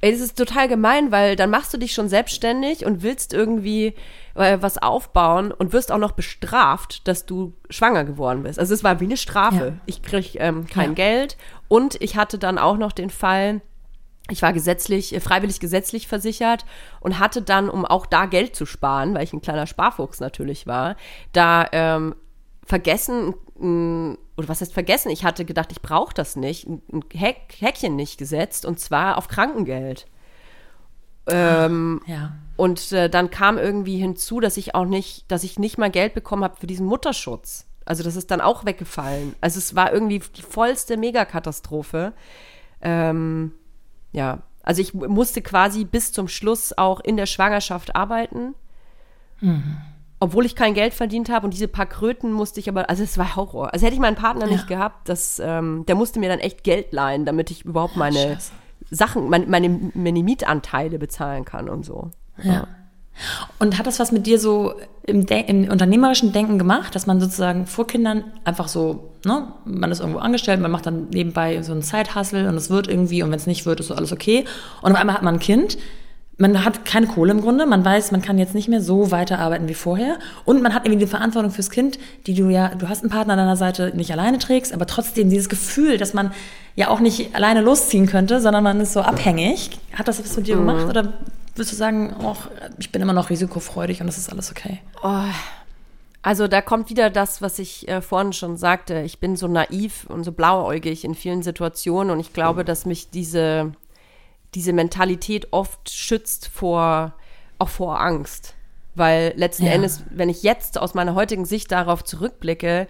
[0.00, 3.94] Ey, das ist total gemein, weil dann machst du dich schon selbstständig und willst irgendwie
[4.34, 8.58] äh, was aufbauen und wirst auch noch bestraft, dass du schwanger geworden bist.
[8.60, 9.66] Also es war wie eine Strafe.
[9.66, 9.80] Ja.
[9.86, 10.94] Ich krieg ähm, kein ja.
[10.94, 13.60] Geld und ich hatte dann auch noch den Fall,
[14.30, 16.64] ich war gesetzlich, äh, freiwillig gesetzlich versichert
[17.00, 20.68] und hatte dann, um auch da Geld zu sparen, weil ich ein kleiner Sparfuchs natürlich
[20.68, 20.94] war,
[21.32, 22.14] da ähm,
[22.64, 23.34] vergessen,
[24.38, 25.10] oder was heißt vergessen?
[25.10, 29.26] Ich hatte gedacht, ich brauche das nicht, ein Häk Häkchen nicht gesetzt und zwar auf
[29.26, 30.06] Krankengeld.
[31.26, 32.36] Ähm, ja.
[32.56, 36.14] Und äh, dann kam irgendwie hinzu, dass ich auch nicht, dass ich nicht mal Geld
[36.14, 37.66] bekommen habe für diesen Mutterschutz.
[37.84, 39.34] Also das ist dann auch weggefallen.
[39.40, 42.12] Also es war irgendwie die vollste Megakatastrophe.
[42.80, 43.52] Ähm,
[44.12, 48.54] ja, also ich musste quasi bis zum Schluss auch in der Schwangerschaft arbeiten.
[49.40, 49.78] Mhm
[50.20, 53.18] obwohl ich kein Geld verdient habe und diese paar Kröten musste ich aber, also es
[53.18, 53.72] war Horror.
[53.72, 54.52] Also hätte ich meinen Partner ja.
[54.52, 58.18] nicht gehabt, das, ähm, der musste mir dann echt Geld leihen, damit ich überhaupt meine
[58.18, 58.52] Scheiße.
[58.90, 62.10] Sachen, meine, meine, meine Mietanteile bezahlen kann und so.
[62.42, 62.52] Ja.
[62.52, 62.68] ja.
[63.58, 67.66] Und hat das was mit dir so im, im, unternehmerischen Denken gemacht, dass man sozusagen
[67.66, 71.82] vor Kindern einfach so, ne, man ist irgendwo angestellt, man macht dann nebenbei so einen
[71.82, 74.44] Zeithassel und es wird irgendwie und wenn es nicht wird, ist so alles okay.
[74.82, 75.78] Und auf einmal hat man ein Kind
[76.38, 79.68] man hat keine Kohle im Grunde, man weiß, man kann jetzt nicht mehr so weiterarbeiten
[79.68, 83.02] wie vorher und man hat irgendwie die Verantwortung fürs Kind, die du ja, du hast
[83.02, 86.32] einen Partner an deiner Seite, nicht alleine trägst, aber trotzdem dieses Gefühl, dass man
[86.76, 90.46] ja auch nicht alleine losziehen könnte, sondern man ist so abhängig, Hat das was mit
[90.46, 90.66] dir mhm.
[90.66, 90.86] gemacht?
[90.88, 91.12] Oder
[91.56, 92.42] würdest du sagen, auch,
[92.78, 94.78] ich bin immer noch risikofreudig und das ist alles okay?
[95.02, 95.24] Oh.
[96.22, 99.00] Also da kommt wieder das, was ich äh, vorhin schon sagte.
[99.00, 103.10] Ich bin so naiv und so blauäugig in vielen Situationen und ich glaube, dass mich
[103.10, 103.72] diese,
[104.54, 107.14] diese Mentalität oft schützt vor,
[107.58, 108.54] auch vor Angst.
[108.94, 109.72] Weil letzten ja.
[109.72, 112.88] Endes, wenn ich jetzt aus meiner heutigen Sicht darauf zurückblicke,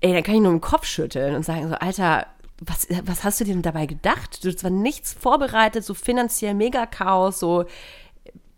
[0.00, 2.26] ey, dann kann ich nur im Kopf schütteln und sagen so, Alter,
[2.60, 4.44] was, was hast du dir denn dabei gedacht?
[4.44, 7.66] Du war nichts vorbereitet, so finanziell mega Chaos, so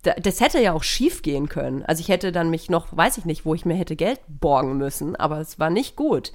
[0.02, 1.84] das hätte ja auch schief gehen können.
[1.84, 4.76] Also ich hätte dann mich noch, weiß ich nicht, wo ich mir hätte Geld borgen
[4.76, 6.32] müssen, aber es war nicht gut.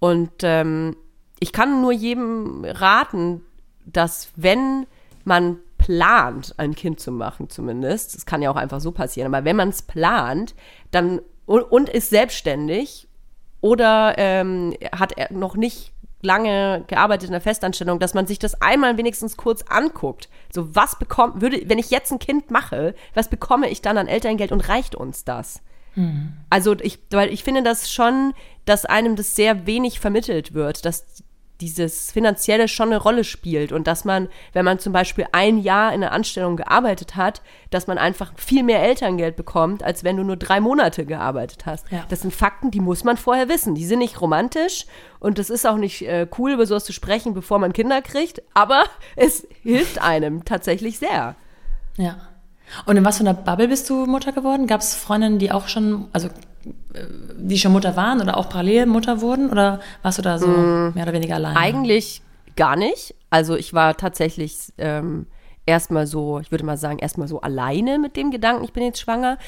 [0.00, 0.96] Und ähm,
[1.38, 3.42] ich kann nur jedem raten,
[3.84, 4.86] dass wenn
[5.26, 9.44] man plant, ein Kind zu machen, zumindest, das kann ja auch einfach so passieren, aber
[9.44, 10.54] wenn man es plant,
[10.90, 13.08] dann und, und ist selbstständig
[13.60, 18.60] oder ähm, hat er noch nicht lange gearbeitet in der Festanstellung, dass man sich das
[18.60, 20.28] einmal wenigstens kurz anguckt.
[20.52, 24.08] So, was bekommt, würde, wenn ich jetzt ein Kind mache, was bekomme ich dann an
[24.08, 25.62] Elterngeld und reicht uns das?
[25.94, 26.34] Mhm.
[26.50, 28.34] Also ich, weil ich finde das schon,
[28.64, 31.22] dass einem das sehr wenig vermittelt wird, dass
[31.60, 35.92] dieses Finanzielle schon eine Rolle spielt und dass man, wenn man zum Beispiel ein Jahr
[35.92, 37.40] in einer Anstellung gearbeitet hat,
[37.70, 41.90] dass man einfach viel mehr Elterngeld bekommt, als wenn du nur drei Monate gearbeitet hast.
[41.90, 42.04] Ja.
[42.08, 43.74] Das sind Fakten, die muss man vorher wissen.
[43.74, 44.86] Die sind nicht romantisch
[45.18, 48.42] und es ist auch nicht äh, cool, über sowas zu sprechen, bevor man Kinder kriegt,
[48.54, 48.84] aber
[49.16, 51.36] es hilft einem tatsächlich sehr.
[51.96, 52.16] Ja.
[52.84, 54.66] Und in was für einer Bubble bist du Mutter geworden?
[54.66, 56.28] Gab es Freundinnen, die auch schon, also
[57.38, 59.50] die schon Mutter waren oder auch parallel Mutter wurden?
[59.50, 61.56] Oder warst du da so mm, mehr oder weniger allein?
[61.56, 62.22] Eigentlich
[62.56, 63.14] gar nicht.
[63.30, 65.26] Also ich war tatsächlich ähm,
[65.66, 69.00] erstmal so, ich würde mal sagen, erstmal so alleine mit dem Gedanken, ich bin jetzt
[69.00, 69.38] schwanger.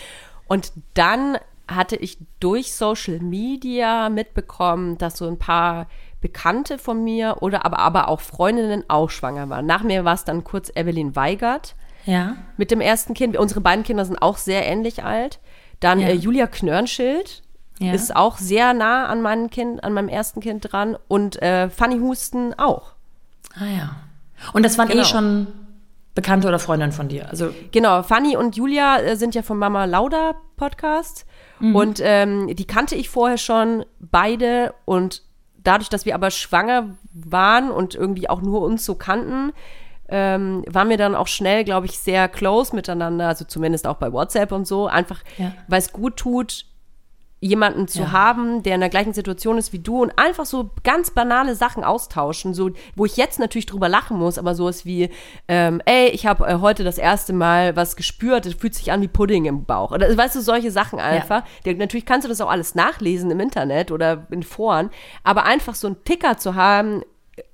[0.47, 5.87] Und dann hatte ich durch Social Media mitbekommen, dass so ein paar
[6.21, 9.67] Bekannte von mir oder aber, aber auch Freundinnen auch schwanger waren.
[9.67, 11.77] Nach mir war es dann kurz Evelyn Weigert.
[12.07, 12.37] Ja.
[12.57, 13.37] Mit dem ersten Kind.
[13.37, 15.39] Unsere beiden Kinder sind auch sehr ähnlich alt.
[15.81, 16.09] Dann ja.
[16.09, 17.43] äh, Julia Knörnschild
[17.79, 17.93] ja.
[17.93, 20.97] ist auch sehr nah an meinem Kind, an meinem ersten Kind dran.
[21.09, 22.93] Und äh, Fanny Husten auch.
[23.55, 23.97] Ah ja.
[24.53, 25.03] Und das waren eh genau.
[25.05, 25.47] eh schon
[26.19, 27.31] Bekannte oder Freundinnen von dir?
[27.31, 31.27] Also genau, Fanny und Julia äh, sind ja vom Mama Lauda Podcast.
[31.61, 31.77] Mhm.
[31.77, 34.75] Und ähm, die kannte ich vorher schon beide.
[34.85, 35.23] Und
[35.63, 39.53] dadurch, dass wir aber schwanger waren und irgendwie auch nur uns so kannten,
[40.09, 44.13] ähm, waren wir dann auch schnell, glaube ich, sehr close miteinander, also zumindest auch bei
[44.13, 45.53] WhatsApp und so, einfach ja.
[45.69, 46.65] weil es gut tut,
[47.41, 48.13] jemanden zu ja.
[48.13, 51.85] haben, der in der gleichen Situation ist wie du und einfach so ganz banale Sachen
[51.85, 55.11] austauschen, so wo ich jetzt natürlich drüber lachen muss, aber sowas wie,
[55.47, 59.03] ähm, ey, ich habe äh, heute das erste Mal was gespürt, es fühlt sich an
[59.03, 59.93] wie Pudding im Bauch.
[59.93, 61.45] Oder weißt du, solche Sachen einfach.
[61.65, 61.75] Ja.
[61.75, 64.91] natürlich kannst du das auch alles nachlesen im Internet oder in Foren,
[65.23, 67.03] aber einfach so einen Ticker zu haben,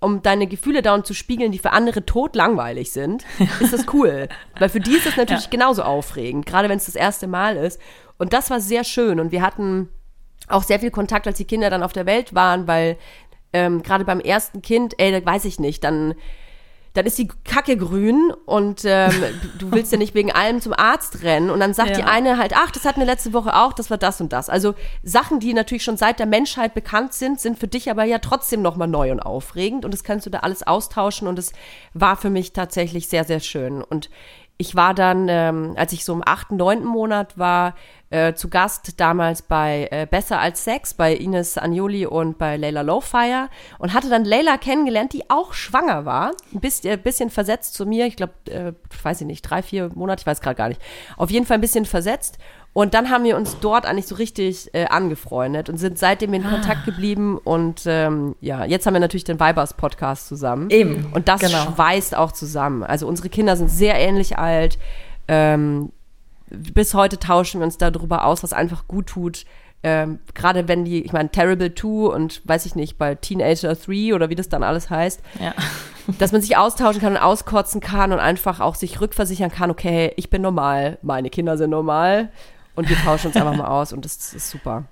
[0.01, 3.25] um deine Gefühle dauernd zu spiegeln, die für andere tot langweilig sind,
[3.61, 4.29] ist das cool.
[4.59, 5.51] Weil für die ist das natürlich ja.
[5.51, 7.81] genauso aufregend, gerade wenn es das erste Mal ist.
[8.19, 9.21] Und das war sehr schön.
[9.21, 9.89] Und wir hatten
[10.49, 12.97] auch sehr viel Kontakt, als die Kinder dann auf der Welt waren, weil
[13.53, 16.15] ähm, gerade beim ersten Kind, ey, da weiß ich nicht, dann
[16.95, 19.13] dann ist die Kacke grün und ähm,
[19.59, 21.51] du willst ja nicht wegen allem zum Arzt rennen.
[21.51, 21.97] Und dann sagt ja.
[21.97, 24.49] die eine halt, ach, das hatten wir letzte Woche auch, das war das und das.
[24.49, 28.19] Also Sachen, die natürlich schon seit der Menschheit bekannt sind, sind für dich aber ja
[28.19, 29.85] trotzdem nochmal neu und aufregend.
[29.85, 31.27] Und das kannst du da alles austauschen.
[31.27, 31.53] Und es
[31.93, 33.83] war für mich tatsächlich sehr, sehr schön.
[33.83, 34.09] Und
[34.57, 37.75] ich war dann, ähm, als ich so im achten, neunten Monat war,
[38.15, 42.83] äh, zu Gast damals bei äh, Besser als Sex, bei Ines Agnoli und bei Layla
[42.83, 43.49] Lowfire
[43.79, 46.31] und hatte dann Layla kennengelernt, die auch schwanger war.
[46.55, 48.73] Ein bisschen, äh, bisschen versetzt zu mir, ich glaube, äh,
[49.03, 50.81] weiß ich nicht, drei, vier Monate, ich weiß gerade gar nicht.
[51.17, 52.39] Auf jeden Fall ein bisschen versetzt.
[52.73, 56.47] Und dann haben wir uns dort eigentlich so richtig äh, angefreundet und sind seitdem in
[56.47, 56.51] ah.
[56.51, 57.39] Kontakt geblieben.
[57.39, 60.71] Und ähm, ja, jetzt haben wir natürlich den Vibers-Podcast zusammen.
[60.71, 61.07] Eben.
[61.13, 61.73] Und das genau.
[61.75, 62.85] schweißt auch zusammen.
[62.85, 64.79] Also unsere Kinder sind sehr ähnlich alt.
[65.27, 65.91] Ähm,
[66.51, 69.45] bis heute tauschen wir uns darüber aus, was einfach gut tut.
[69.83, 74.15] Ähm, Gerade wenn die, ich meine, Terrible 2 und weiß ich nicht, bei Teenager 3
[74.15, 75.53] oder wie das dann alles heißt, ja.
[76.19, 80.13] dass man sich austauschen kann und auskotzen kann und einfach auch sich rückversichern kann, okay,
[80.17, 82.31] ich bin normal, meine Kinder sind normal
[82.75, 84.85] und wir tauschen uns einfach mal aus und das, das ist super.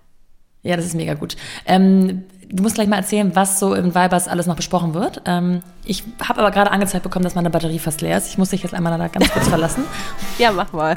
[0.62, 1.36] Ja, das ist mega gut.
[1.66, 5.22] Ähm, du musst gleich mal erzählen, was so im Vibers alles noch besprochen wird.
[5.24, 8.28] Ähm, ich habe aber gerade angezeigt bekommen, dass meine Batterie fast leer ist.
[8.28, 9.84] Ich muss dich jetzt einmal da ganz kurz verlassen.
[10.38, 10.96] Ja, mach mal.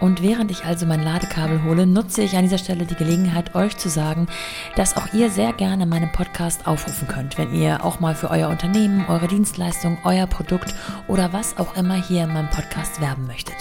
[0.00, 3.76] Und während ich also mein Ladekabel hole, nutze ich an dieser Stelle die Gelegenheit, euch
[3.76, 4.26] zu sagen,
[4.74, 8.48] dass auch ihr sehr gerne meinen Podcast aufrufen könnt, wenn ihr auch mal für euer
[8.48, 10.74] Unternehmen, eure Dienstleistung, euer Produkt
[11.08, 13.56] oder was auch immer hier in meinem Podcast werben möchtet.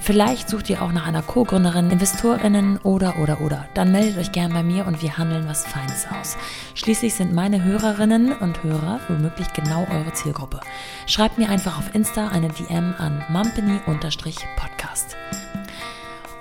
[0.00, 3.66] Vielleicht sucht ihr auch nach einer Co-Gründerin, Investorinnen oder oder oder.
[3.74, 6.36] Dann meldet euch gern bei mir und wir handeln was Feines aus.
[6.74, 10.60] Schließlich sind meine Hörerinnen und Hörer womöglich genau eure Zielgruppe.
[11.06, 15.16] Schreibt mir einfach auf Insta eine DM an mumpany-podcast.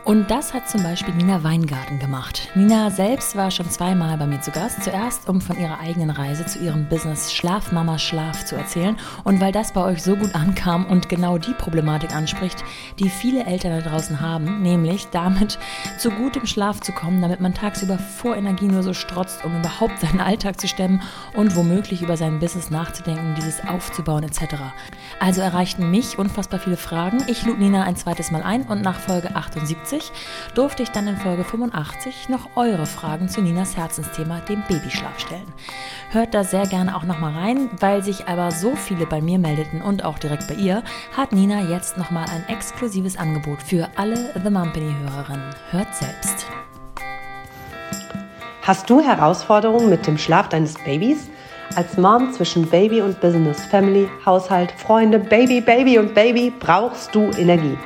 [0.10, 2.50] Und das hat zum Beispiel Nina Weingarten gemacht.
[2.56, 4.84] Nina selbst war schon zweimal bei mir zu Gast.
[4.84, 8.98] Zuerst, um von ihrer eigenen Reise zu ihrem Business Schlafmama Schlaf zu erzählen.
[9.24, 12.64] Und weil das bei euch so gut ankam und genau die Problematik anspricht,
[12.98, 15.60] die viele Eltern da draußen haben, nämlich damit
[16.00, 20.00] zu gutem Schlaf zu kommen, damit man tagsüber vor Energie nur so strotzt, um überhaupt
[20.00, 21.04] seinen Alltag zu stemmen
[21.36, 24.56] und womöglich über sein Business nachzudenken, dieses aufzubauen etc.
[25.20, 27.24] Also erreichten mich unfassbar viele Fragen.
[27.28, 30.12] Ich lud Nina ein zweites Mal ein und nach Folge 78 2020
[30.56, 35.54] durfte ich dann in Folge 85 noch eure Fragen zu Ninas Herzensthema, dem Babyschlaf, stellen.
[36.12, 39.82] Hört da sehr gerne auch nochmal rein, weil sich aber so viele bei mir meldeten
[39.82, 40.84] und auch direkt bei ihr,
[41.16, 45.56] hat Nina jetzt nochmal ein exklusives Angebot für alle The Mumpany-Hörerinnen.
[45.72, 46.48] Hört selbst.
[48.62, 51.30] Hast du Herausforderungen mit dem Schlaf deines Babys?
[51.76, 57.30] Als Mom zwischen Baby und Business, Family, Haushalt, Freunde, Baby, Baby und Baby brauchst du
[57.38, 57.78] Energie.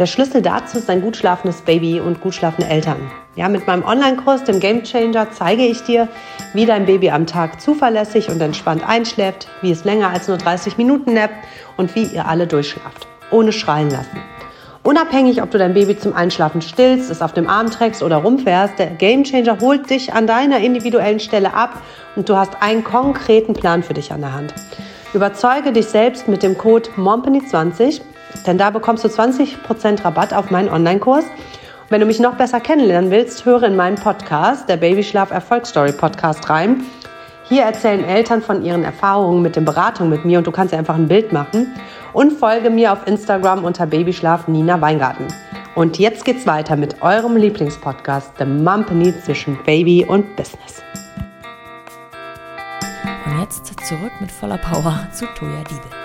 [0.00, 3.10] Der Schlüssel dazu ist ein gut schlafendes Baby und gut schlafende Eltern.
[3.36, 6.08] Ja, mit meinem Online-Kurs, dem Game Changer, zeige ich dir,
[6.54, 10.78] wie dein Baby am Tag zuverlässig und entspannt einschläft, wie es länger als nur 30
[10.78, 11.34] Minuten nappt
[11.76, 14.16] und wie ihr alle durchschlaft, ohne schreien lassen.
[14.84, 18.78] Unabhängig, ob du dein Baby zum Einschlafen stillst, es auf dem Arm trägst oder rumfährst,
[18.78, 21.82] der Game Changer holt dich an deiner individuellen Stelle ab
[22.16, 24.54] und du hast einen konkreten Plan für dich an der Hand.
[25.12, 28.00] Überzeuge dich selbst mit dem Code MOMPANY20
[28.46, 31.24] denn da bekommst du 20% Rabatt auf meinen Online-Kurs.
[31.88, 36.48] Wenn du mich noch besser kennenlernen willst, höre in meinen Podcast, der Babyschlaf Erfolgsstory Podcast
[36.48, 36.84] rein.
[37.48, 40.78] Hier erzählen Eltern von ihren Erfahrungen mit den Beratungen mit mir und du kannst dir
[40.78, 41.74] einfach ein Bild machen.
[42.12, 45.26] Und folge mir auf Instagram unter Babyschlaf Nina Weingarten.
[45.74, 50.82] Und jetzt geht's weiter mit eurem Lieblingspodcast, The Mumpany zwischen Baby und Business.
[53.26, 55.99] Und jetzt zurück mit voller Power zu Toya Diebel.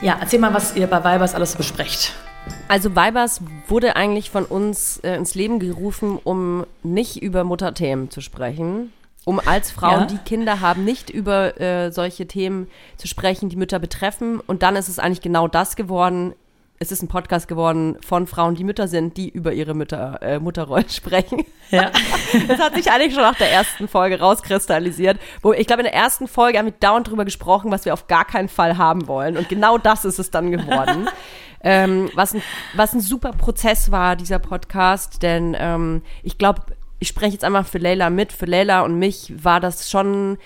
[0.00, 2.12] Ja, erzähl mal, was ihr bei Weibers alles besprecht.
[2.68, 8.20] Also Weibers wurde eigentlich von uns äh, ins Leben gerufen, um nicht über Mutterthemen zu
[8.20, 8.92] sprechen,
[9.24, 10.06] um als Frauen, ja.
[10.06, 14.40] die Kinder haben, nicht über äh, solche Themen zu sprechen, die Mütter betreffen.
[14.40, 16.32] Und dann ist es eigentlich genau das geworden
[16.80, 20.38] es ist ein Podcast geworden von Frauen, die Mütter sind, die über ihre Mütter, äh,
[20.38, 21.44] Mutterrollen sprechen.
[21.70, 21.90] Ja.
[22.48, 25.18] das hat sich eigentlich schon nach der ersten Folge rauskristallisiert.
[25.42, 28.06] Wo ich glaube, in der ersten Folge haben wir dauernd drüber gesprochen, was wir auf
[28.06, 29.36] gar keinen Fall haben wollen.
[29.36, 31.08] Und genau das ist es dann geworden.
[31.62, 32.42] ähm, was, ein,
[32.74, 36.62] was ein super Prozess war, dieser Podcast, denn ähm, ich glaube,
[37.00, 38.32] ich spreche jetzt einmal für Leila mit.
[38.32, 40.38] Für Leila und mich war das schon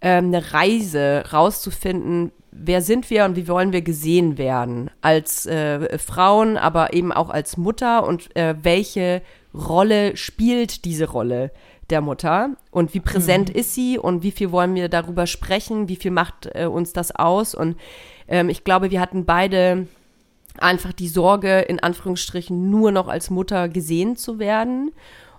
[0.00, 4.90] ähm, eine Reise rauszufinden, wer sind wir und wie wollen wir gesehen werden?
[5.00, 9.22] Als äh, Frauen, aber eben auch als Mutter und äh, welche
[9.54, 11.50] Rolle spielt diese Rolle
[11.88, 12.50] der Mutter?
[12.70, 13.54] Und wie präsent mhm.
[13.56, 17.14] ist sie und wie viel wollen wir darüber sprechen, wie viel macht äh, uns das
[17.14, 17.54] aus?
[17.54, 17.76] Und
[18.28, 19.86] ähm, ich glaube, wir hatten beide
[20.58, 24.92] einfach die Sorge, in Anführungsstrichen nur noch als Mutter gesehen zu werden.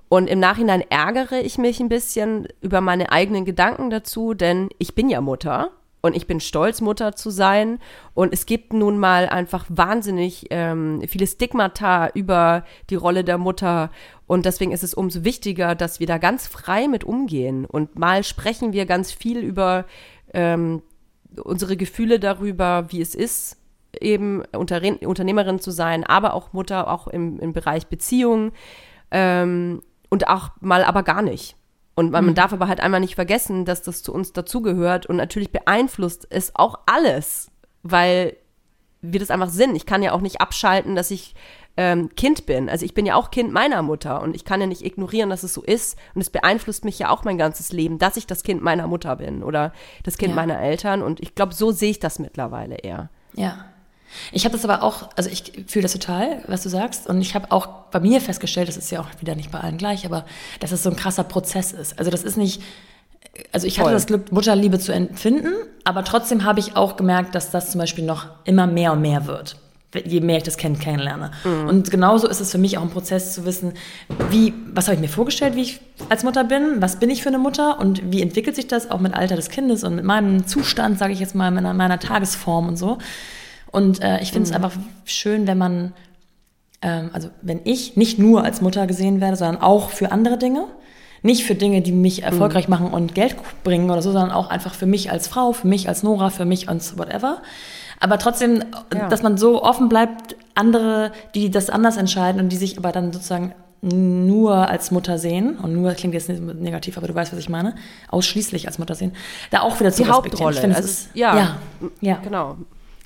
[0.10, 4.94] Und im Nachhinein ärgere ich mich ein bisschen über meine eigenen Gedanken dazu, denn ich
[4.96, 7.80] bin ja Mutter und ich bin stolz, Mutter zu sein.
[8.14, 13.92] Und es gibt nun mal einfach wahnsinnig ähm, viele Stigmata über die Rolle der Mutter.
[14.26, 17.66] Und deswegen ist es umso wichtiger, dass wir da ganz frei mit umgehen.
[17.66, 19.86] Und mal sprechen wir ganz viel über
[20.34, 20.82] ähm,
[21.44, 23.58] unsere Gefühle darüber, wie es ist,
[24.00, 28.54] eben Unter Unternehmerin zu sein, aber auch Mutter, auch im, im Bereich Beziehungen.
[29.12, 31.56] Ähm, und auch mal aber gar nicht.
[31.96, 32.36] Und man, mhm.
[32.36, 36.56] darf aber halt einmal nicht vergessen, dass das zu uns dazugehört und natürlich beeinflusst es
[36.56, 37.52] auch alles,
[37.84, 38.38] weil
[39.02, 39.76] wir das einfach sind.
[39.76, 41.36] Ich kann ja auch nicht abschalten, dass ich
[41.78, 42.70] ähm, Kind bin.
[42.70, 45.44] Also ich bin ja auch Kind meiner Mutter und ich kann ja nicht ignorieren, dass
[45.44, 45.98] es so ist.
[46.14, 49.16] Und es beeinflusst mich ja auch mein ganzes Leben, dass ich das Kind meiner Mutter
[49.16, 49.74] bin oder
[50.04, 50.36] das Kind ja.
[50.36, 51.02] meiner Eltern.
[51.02, 53.10] Und ich glaube, so sehe ich das mittlerweile eher.
[53.34, 53.66] Ja.
[54.32, 57.08] Ich habe das aber auch, also ich fühle das total, was du sagst.
[57.08, 59.78] Und ich habe auch bei mir festgestellt, das ist ja auch wieder nicht bei allen
[59.78, 60.26] gleich, aber
[60.60, 61.98] dass es so ein krasser Prozess ist.
[62.00, 62.62] Also das ist nicht,
[63.52, 63.86] also ich Voll.
[63.86, 67.80] hatte das Glück, Mutterliebe zu empfinden, aber trotzdem habe ich auch gemerkt, dass das zum
[67.80, 69.58] Beispiel noch immer mehr und mehr wird.
[70.06, 71.32] je mehr ich das Kind kennenlerne.
[71.44, 71.68] Mhm.
[71.68, 73.74] Und genauso ist es für mich auch ein Prozess zu wissen,
[74.30, 77.30] wie, was habe ich mir vorgestellt, wie ich als Mutter bin, was bin ich für
[77.30, 80.48] eine Mutter und wie entwickelt sich das auch mit Alter des Kindes und mit meinem
[80.48, 83.00] Zustand, sage ich jetzt mal, meiner, meiner Tagesform und so.
[83.72, 84.64] Und äh, ich finde es mhm.
[84.64, 85.94] einfach schön, wenn man,
[86.82, 90.66] ähm, also wenn ich nicht nur als Mutter gesehen werde, sondern auch für andere Dinge.
[91.24, 92.72] Nicht für Dinge, die mich erfolgreich mhm.
[92.72, 95.88] machen und Geld bringen oder so, sondern auch einfach für mich als Frau, für mich
[95.88, 97.44] als Nora, für mich als whatever.
[98.00, 99.08] Aber trotzdem, ja.
[99.08, 103.14] dass man so offen bleibt, andere, die das anders entscheiden und die sich aber dann
[103.14, 107.50] sozusagen nur als Mutter sehen, und nur klingt jetzt negativ, aber du weißt, was ich
[107.50, 107.76] meine,
[108.10, 109.14] ausschließlich als Mutter sehen,
[109.50, 110.56] da auch wieder zu Die Hauptrolle.
[110.56, 111.58] Ich finde, also, ist, ja, ja,
[112.00, 112.58] ja, genau.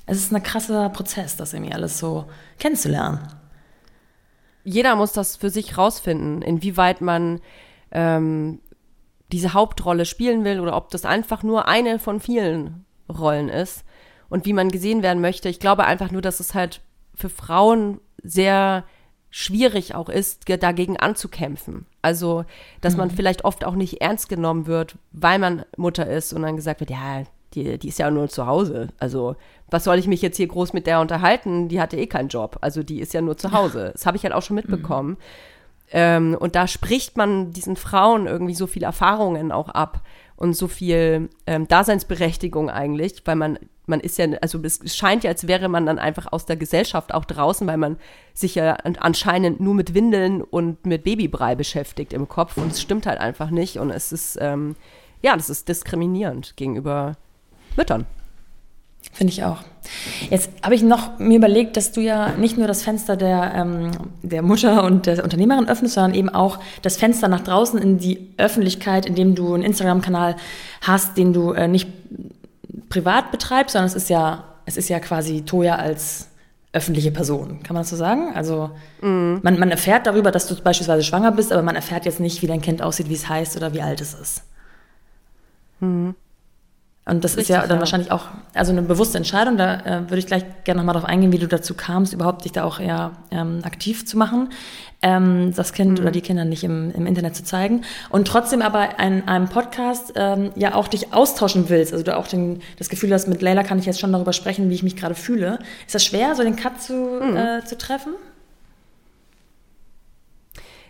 [0.06, 2.26] Es ist ein krasser Prozess, das irgendwie alles so
[2.58, 3.20] kennenzulernen.
[4.64, 7.40] Jeder muss das für sich rausfinden, inwieweit man
[7.90, 8.60] ähm,
[9.32, 13.84] diese Hauptrolle spielen will oder ob das einfach nur eine von vielen Rollen ist
[14.28, 15.48] und wie man gesehen werden möchte.
[15.48, 16.80] Ich glaube einfach nur, dass es halt
[17.14, 18.84] für Frauen sehr
[19.30, 21.86] schwierig auch ist, dagegen anzukämpfen.
[22.02, 22.44] Also,
[22.80, 23.00] dass mhm.
[23.00, 26.80] man vielleicht oft auch nicht ernst genommen wird, weil man Mutter ist und dann gesagt
[26.80, 27.24] wird, ja,
[27.56, 28.88] die, die ist ja nur zu Hause.
[28.98, 29.36] Also,
[29.70, 31.68] was soll ich mich jetzt hier groß mit der unterhalten?
[31.68, 32.58] Die hatte eh keinen Job.
[32.60, 33.90] Also, die ist ja nur zu Hause.
[33.92, 35.10] Das habe ich halt auch schon mitbekommen.
[35.10, 35.16] Mhm.
[35.92, 40.02] Ähm, und da spricht man diesen Frauen irgendwie so viele Erfahrungen auch ab
[40.36, 45.30] und so viel ähm, Daseinsberechtigung eigentlich, weil man man ist ja, also es scheint ja,
[45.30, 47.98] als wäre man dann einfach aus der Gesellschaft auch draußen, weil man
[48.34, 53.06] sich ja anscheinend nur mit Windeln und mit Babybrei beschäftigt im Kopf und es stimmt
[53.06, 54.74] halt einfach nicht und es ist, ähm,
[55.22, 57.16] ja, das ist diskriminierend gegenüber
[57.76, 58.06] Müttern.
[59.12, 59.58] Finde ich auch.
[60.30, 63.90] Jetzt habe ich noch mir überlegt, dass du ja nicht nur das Fenster der, ähm,
[64.22, 68.34] der Mutter und der Unternehmerin öffnest, sondern eben auch das Fenster nach draußen in die
[68.36, 70.36] Öffentlichkeit, indem du einen Instagram-Kanal
[70.82, 71.88] hast, den du äh, nicht
[72.88, 76.28] privat betreibst, sondern es ist ja, es ist ja quasi Toya als
[76.72, 77.62] öffentliche Person.
[77.62, 78.34] Kann man das so sagen?
[78.34, 79.36] Also mm.
[79.42, 82.46] man, man erfährt darüber, dass du beispielsweise schwanger bist, aber man erfährt jetzt nicht, wie
[82.46, 84.42] dein Kind aussieht, wie es heißt oder wie alt es ist.
[85.80, 86.14] Mhm.
[87.08, 87.78] Und das Richtig, ist ja dann ja.
[87.78, 89.56] wahrscheinlich auch also eine bewusste Entscheidung.
[89.56, 92.50] Da äh, würde ich gleich gerne nochmal darauf eingehen, wie du dazu kamst, überhaupt dich
[92.50, 94.48] da auch eher ähm, aktiv zu machen,
[95.02, 95.98] ähm, das Kind mhm.
[96.00, 97.82] oder die Kinder nicht im, im Internet zu zeigen.
[98.10, 101.92] Und trotzdem aber in einem Podcast ähm, ja auch dich austauschen willst.
[101.92, 104.68] Also du auch den, das Gefühl hast, mit Leila kann ich jetzt schon darüber sprechen,
[104.68, 105.60] wie ich mich gerade fühle.
[105.86, 107.36] Ist das schwer, so den Cut zu, mhm.
[107.36, 108.14] äh, zu treffen?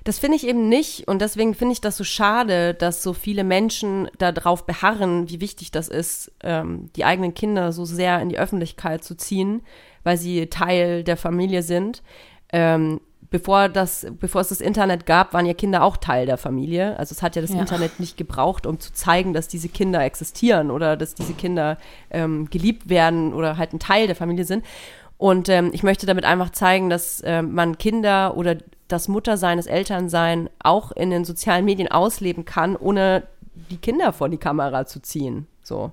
[0.06, 3.42] Das finde ich eben nicht und deswegen finde ich das so schade, dass so viele
[3.42, 8.38] Menschen darauf beharren, wie wichtig das ist, ähm, die eigenen Kinder so sehr in die
[8.38, 9.62] Öffentlichkeit zu ziehen,
[10.04, 12.04] weil sie Teil der Familie sind.
[12.52, 16.96] Ähm, bevor, das, bevor es das Internet gab, waren ja Kinder auch Teil der Familie.
[17.00, 17.58] Also es hat ja das ja.
[17.58, 21.78] Internet nicht gebraucht, um zu zeigen, dass diese Kinder existieren oder dass diese Kinder
[22.10, 24.64] ähm, geliebt werden oder halt ein Teil der Familie sind.
[25.18, 28.56] Und ähm, ich möchte damit einfach zeigen, dass äh, man Kinder oder
[28.88, 33.24] das Muttersein, das Elternsein auch in den sozialen Medien ausleben kann, ohne
[33.70, 35.46] die Kinder vor die Kamera zu ziehen.
[35.62, 35.92] So.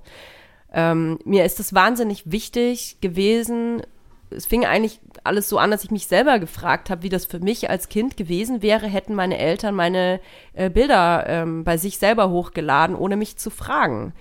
[0.72, 3.82] Ähm, mir ist das wahnsinnig wichtig gewesen.
[4.30, 7.38] Es fing eigentlich alles so an, dass ich mich selber gefragt habe, wie das für
[7.38, 10.20] mich als Kind gewesen wäre, hätten meine Eltern meine
[10.52, 14.12] äh, Bilder ähm, bei sich selber hochgeladen, ohne mich zu fragen.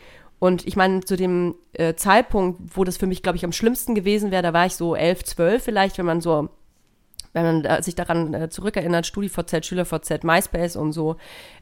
[0.44, 3.96] Und ich meine, zu dem äh, Zeitpunkt, wo das für mich, glaube ich, am schlimmsten
[3.96, 6.50] gewesen wäre, da war ich so elf, zwölf vielleicht, wenn man so
[7.32, 11.16] wenn man sich daran äh, zurückerinnert, StudiVZ, SchülerVZ, MySpace und so,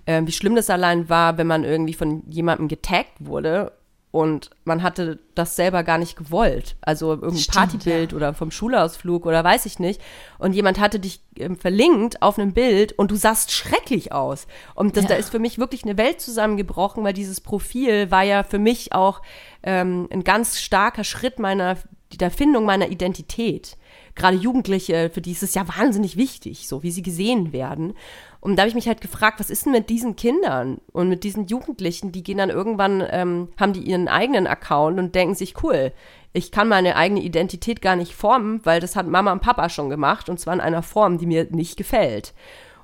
[0.08, 3.72] äh, wie schlimm das allein war, wenn man irgendwie von jemandem getaggt wurde
[4.12, 6.76] und man hatte das selber gar nicht gewollt.
[6.82, 8.18] Also irgendein Stimmt, Partybild ja.
[8.18, 10.02] oder vom Schulausflug oder weiß ich nicht.
[10.38, 14.48] Und jemand hatte dich ähm, verlinkt auf einem Bild und du sahst schrecklich aus.
[14.76, 15.10] Und das, ja.
[15.12, 18.94] da ist für mich wirklich eine Welt zusammengebrochen, weil dieses Profil war ja für mich
[18.94, 19.22] auch
[19.64, 21.78] ähm, ein ganz starker Schritt meiner,
[22.14, 23.78] der Findung meiner Identität
[24.16, 27.94] gerade Jugendliche, für die ist es ja wahnsinnig wichtig, so wie sie gesehen werden.
[28.40, 31.24] Und da habe ich mich halt gefragt, was ist denn mit diesen Kindern und mit
[31.24, 35.64] diesen Jugendlichen, die gehen dann irgendwann, ähm, haben die ihren eigenen Account und denken sich,
[35.64, 35.92] cool,
[36.34, 39.90] ich kann meine eigene Identität gar nicht formen, weil das hat Mama und Papa schon
[39.90, 42.34] gemacht und zwar in einer Form, die mir nicht gefällt.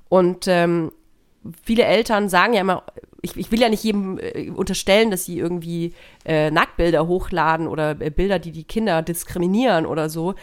[0.09, 0.91] Und ähm,
[1.63, 2.83] viele Eltern sagen ja immer,
[3.21, 5.93] ich, ich will ja nicht jedem äh, unterstellen, dass sie irgendwie
[6.25, 10.35] äh, Nacktbilder hochladen oder äh, Bilder, die die Kinder diskriminieren oder so.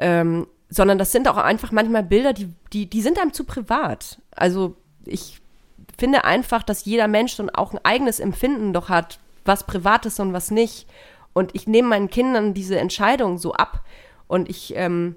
[0.00, 4.20] Ähm, sondern das sind auch einfach manchmal Bilder, die, die, die sind einem zu privat.
[4.34, 5.40] Also ich
[5.98, 10.20] finde einfach, dass jeder Mensch dann auch ein eigenes Empfinden doch hat, was privat ist
[10.20, 10.86] und was nicht.
[11.32, 13.84] Und ich nehme meinen Kindern diese Entscheidung so ab.
[14.28, 15.16] Und ich ähm,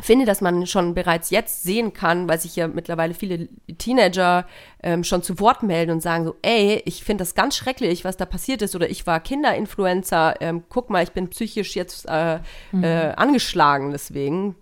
[0.00, 3.48] finde, dass man schon bereits jetzt sehen kann, weil sich ja mittlerweile viele
[3.78, 4.46] Teenager
[4.82, 8.16] ähm, schon zu Wort melden und sagen so, ey, ich finde das ganz schrecklich, was
[8.16, 12.40] da passiert ist, oder ich war Kinderinfluencer, ähm, guck mal, ich bin psychisch jetzt äh,
[12.72, 12.84] mhm.
[12.84, 14.54] äh, angeschlagen deswegen,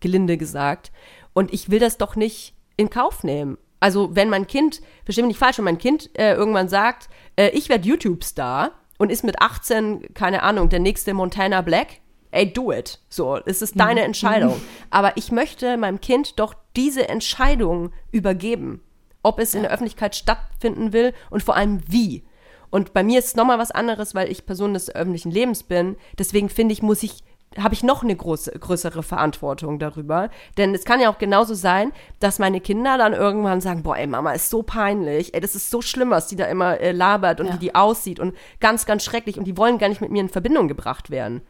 [0.00, 0.92] gelinde gesagt,
[1.32, 3.58] und ich will das doch nicht in Kauf nehmen.
[3.80, 7.68] Also wenn mein Kind, bestimmt nicht falsch, wenn mein Kind äh, irgendwann sagt, äh, ich
[7.68, 12.00] werde YouTube-Star und ist mit 18, keine Ahnung, der nächste Montana Black,
[12.36, 13.00] ey, do it.
[13.08, 14.06] So, es ist deine mhm.
[14.06, 14.60] Entscheidung.
[14.90, 18.82] Aber ich möchte meinem Kind doch diese Entscheidung übergeben,
[19.22, 22.24] ob es in der Öffentlichkeit stattfinden will und vor allem wie.
[22.70, 25.96] Und bei mir ist es nochmal was anderes, weil ich Person des öffentlichen Lebens bin.
[26.18, 27.22] Deswegen finde ich, muss ich
[27.58, 30.28] habe ich noch eine große, größere Verantwortung darüber.
[30.58, 34.06] Denn es kann ja auch genauso sein, dass meine Kinder dann irgendwann sagen, boah, ey,
[34.06, 37.40] Mama ist so peinlich, ey, das ist so schlimm, was die da immer äh, labert
[37.40, 37.54] und ja.
[37.54, 40.28] wie die aussieht und ganz, ganz schrecklich und die wollen gar nicht mit mir in
[40.28, 41.40] Verbindung gebracht werden.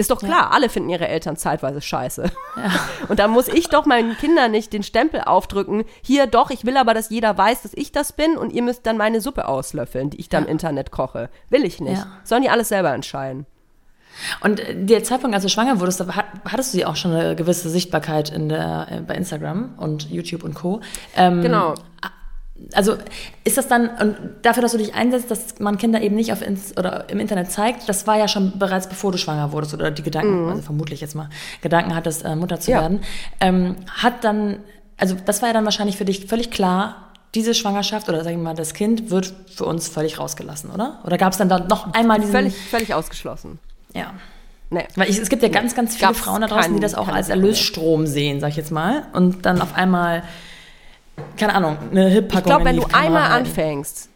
[0.00, 0.50] Ist doch klar, ja.
[0.50, 2.24] alle finden ihre Eltern zeitweise scheiße.
[2.56, 2.70] Ja.
[3.08, 6.78] Und da muss ich doch meinen Kindern nicht den Stempel aufdrücken, hier doch, ich will
[6.78, 10.08] aber, dass jeder weiß, dass ich das bin und ihr müsst dann meine Suppe auslöffeln,
[10.08, 10.44] die ich da ja.
[10.44, 11.28] im Internet koche.
[11.50, 12.06] Will ich nicht.
[12.24, 13.44] Sollen die alles selber entscheiden.
[14.40, 16.02] Und der Zeitpunkt, als du schwanger wurdest,
[16.44, 20.44] hattest du ja auch schon eine gewisse Sichtbarkeit in der, äh, bei Instagram und YouTube
[20.44, 20.80] und Co.
[21.14, 21.74] Ähm, genau
[22.74, 22.96] also
[23.44, 26.42] ist das dann, und dafür, dass du dich einsetzt, dass man Kinder eben nicht auf
[26.42, 29.90] ins, oder im Internet zeigt, das war ja schon bereits bevor du schwanger wurdest oder
[29.90, 30.48] die Gedanken, mhm.
[30.50, 31.28] also vermutlich jetzt mal
[31.62, 32.80] Gedanken hattest, äh, Mutter zu ja.
[32.80, 33.00] werden,
[33.40, 34.58] ähm, hat dann,
[34.96, 38.42] also das war ja dann wahrscheinlich für dich völlig klar, diese Schwangerschaft oder sagen wir
[38.44, 40.98] mal, das Kind wird für uns völlig rausgelassen, oder?
[41.04, 42.32] Oder gab es dann da noch einmal diesen...
[42.32, 43.60] Völlig, völlig ausgeschlossen.
[43.94, 44.14] Ja.
[44.70, 44.86] Nee.
[44.96, 47.08] Weil ich, es gibt ja ganz, ganz viele Gab's Frauen da draußen, die das auch
[47.08, 49.04] als Erlösstrom sehen, sag ich jetzt mal.
[49.12, 50.22] Und dann auf einmal
[51.36, 52.38] keine Ahnung, eine Hip-Packung.
[52.38, 53.46] Ich glaube, wenn du einmal halten.
[53.46, 54.10] anfängst,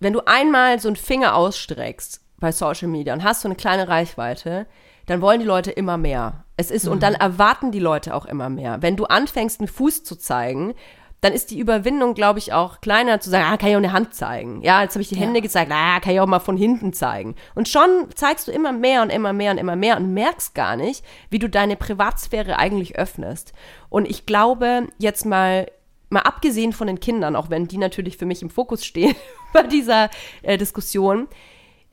[0.00, 3.88] wenn du einmal so einen Finger ausstreckst bei Social Media und hast so eine kleine
[3.88, 4.66] Reichweite,
[5.06, 6.44] dann wollen die Leute immer mehr.
[6.56, 6.92] Es ist, mhm.
[6.92, 8.82] und dann erwarten die Leute auch immer mehr.
[8.82, 10.74] Wenn du anfängst, einen Fuß zu zeigen,
[11.22, 13.92] dann ist die Überwindung, glaube ich, auch kleiner zu sagen, ah, kann ich auch eine
[13.92, 14.60] Hand zeigen.
[14.62, 15.42] Ja, jetzt habe ich die Hände ja.
[15.42, 17.36] gezeigt, ah, kann ich auch mal von hinten zeigen.
[17.54, 20.74] Und schon zeigst du immer mehr und immer mehr und immer mehr und merkst gar
[20.74, 23.52] nicht, wie du deine Privatsphäre eigentlich öffnest.
[23.88, 25.68] Und ich glaube, jetzt mal
[26.12, 29.16] mal abgesehen von den Kindern, auch wenn die natürlich für mich im Fokus stehen
[29.52, 30.10] bei dieser
[30.42, 31.28] äh, Diskussion,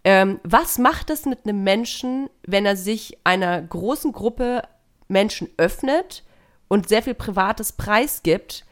[0.04, 4.64] ähm, was macht es mit einem Menschen, wenn er sich einer großen Gruppe
[5.08, 6.24] Menschen öffnet
[6.68, 8.66] und sehr viel Privates preisgibt?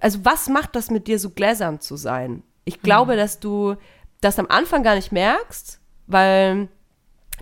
[0.00, 2.42] Also was macht das mit dir, so gläsern zu sein?
[2.64, 3.16] Ich glaube, mhm.
[3.16, 3.76] dass du
[4.20, 6.68] das am Anfang gar nicht merkst, weil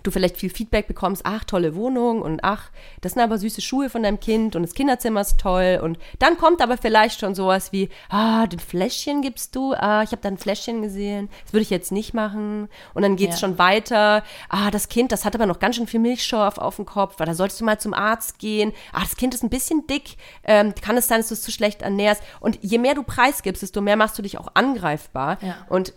[0.07, 3.89] du vielleicht viel Feedback bekommst, ach, tolle Wohnung und ach, das sind aber süße Schuhe
[3.89, 7.71] von deinem Kind und das Kinderzimmer ist toll und dann kommt aber vielleicht schon sowas
[7.71, 11.63] wie, ah, den Fläschchen gibst du, ah, ich habe da ein Fläschchen gesehen, das würde
[11.63, 13.47] ich jetzt nicht machen und dann geht's ja.
[13.47, 16.85] schon weiter, ah, das Kind, das hat aber noch ganz schön viel Milchschorf auf dem
[16.85, 20.15] Kopf, da solltest du mal zum Arzt gehen, ah, das Kind ist ein bisschen dick,
[20.43, 23.61] ähm, kann es sein, dass du es zu schlecht ernährst und je mehr du preisgibst,
[23.61, 25.57] desto mehr machst du dich auch angreifbar ja.
[25.69, 25.93] und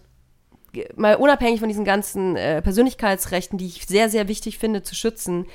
[0.96, 5.46] mal unabhängig von diesen ganzen äh, Persönlichkeitsrechten, die ich sehr, sehr wichtig finde zu schützen,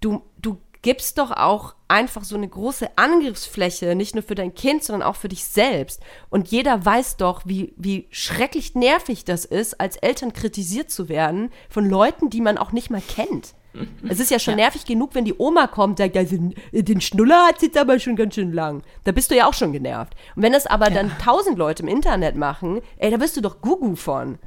[0.00, 4.82] du, du gibst doch auch einfach so eine große Angriffsfläche, nicht nur für dein Kind,
[4.82, 6.02] sondern auch für dich selbst.
[6.28, 11.50] Und jeder weiß doch, wie, wie schrecklich nervig das ist, als Eltern kritisiert zu werden
[11.68, 13.54] von Leuten, die man auch nicht mal kennt.
[14.06, 14.64] Es ist ja schon ja.
[14.64, 18.16] nervig genug, wenn die Oma kommt, sagt, ja, den Schnuller hat sie jetzt aber schon
[18.16, 18.82] ganz schön lang.
[19.04, 20.14] Da bist du ja auch schon genervt.
[20.36, 20.94] Und wenn das aber ja.
[20.94, 24.38] dann tausend Leute im Internet machen, ey, da wirst du doch Gugu von.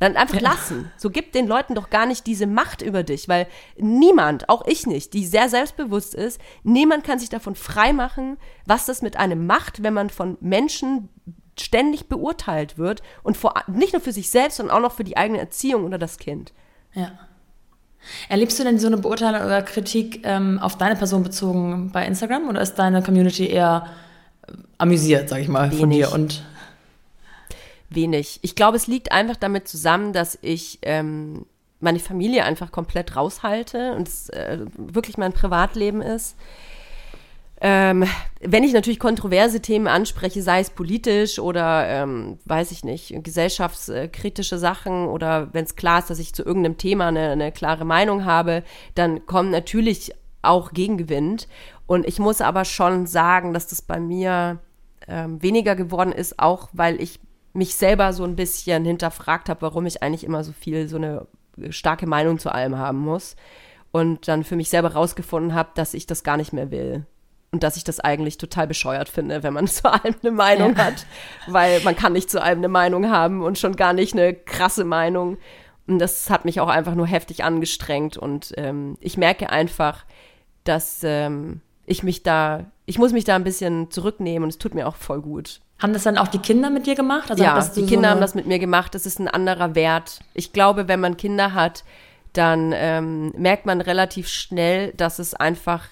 [0.00, 0.90] Dann einfach lassen.
[0.96, 3.46] So gibt den Leuten doch gar nicht diese Macht über dich, weil
[3.76, 9.02] niemand, auch ich nicht, die sehr selbstbewusst ist, niemand kann sich davon freimachen, was das
[9.02, 11.10] mit einem macht, wenn man von Menschen
[11.58, 15.18] ständig beurteilt wird und vor, nicht nur für sich selbst, sondern auch noch für die
[15.18, 16.54] eigene Erziehung oder das Kind.
[16.94, 17.12] Ja.
[18.30, 22.48] Erlebst du denn so eine Beurteilung oder Kritik ähm, auf deine Person bezogen bei Instagram
[22.48, 23.86] oder ist deine Community eher
[24.78, 25.80] amüsiert, sag ich mal, Wenig.
[25.80, 26.42] von dir und
[27.90, 28.38] wenig.
[28.42, 31.44] Ich glaube, es liegt einfach damit zusammen, dass ich ähm,
[31.80, 36.36] meine Familie einfach komplett raushalte und es äh, wirklich mein Privatleben ist.
[37.62, 38.06] Ähm,
[38.40, 44.56] wenn ich natürlich kontroverse Themen anspreche, sei es politisch oder, ähm, weiß ich nicht, gesellschaftskritische
[44.58, 48.24] Sachen oder wenn es klar ist, dass ich zu irgendeinem Thema eine, eine klare Meinung
[48.24, 48.62] habe,
[48.94, 51.48] dann kommt natürlich auch Gegengewind.
[51.86, 54.58] Und ich muss aber schon sagen, dass das bei mir
[55.06, 57.20] ähm, weniger geworden ist, auch weil ich
[57.52, 61.26] mich selber so ein bisschen hinterfragt habe, warum ich eigentlich immer so viel, so eine
[61.70, 63.36] starke Meinung zu allem haben muss.
[63.92, 67.06] Und dann für mich selber rausgefunden habe, dass ich das gar nicht mehr will.
[67.50, 70.84] Und dass ich das eigentlich total bescheuert finde, wenn man zu allem eine Meinung ja.
[70.84, 71.06] hat.
[71.48, 74.84] Weil man kann nicht zu allem eine Meinung haben und schon gar nicht eine krasse
[74.84, 75.38] Meinung.
[75.88, 78.16] Und das hat mich auch einfach nur heftig angestrengt.
[78.16, 80.04] Und ähm, ich merke einfach,
[80.62, 84.74] dass ähm, ich mich da, ich muss mich da ein bisschen zurücknehmen und es tut
[84.74, 85.60] mir auch voll gut.
[85.80, 87.30] Haben das dann auch die Kinder mit dir gemacht?
[87.30, 88.94] Also ja, die Kinder so haben das mit mir gemacht.
[88.94, 90.20] Das ist ein anderer Wert.
[90.34, 91.84] Ich glaube, wenn man Kinder hat,
[92.32, 95.86] dann ähm, merkt man relativ schnell, dass es einfach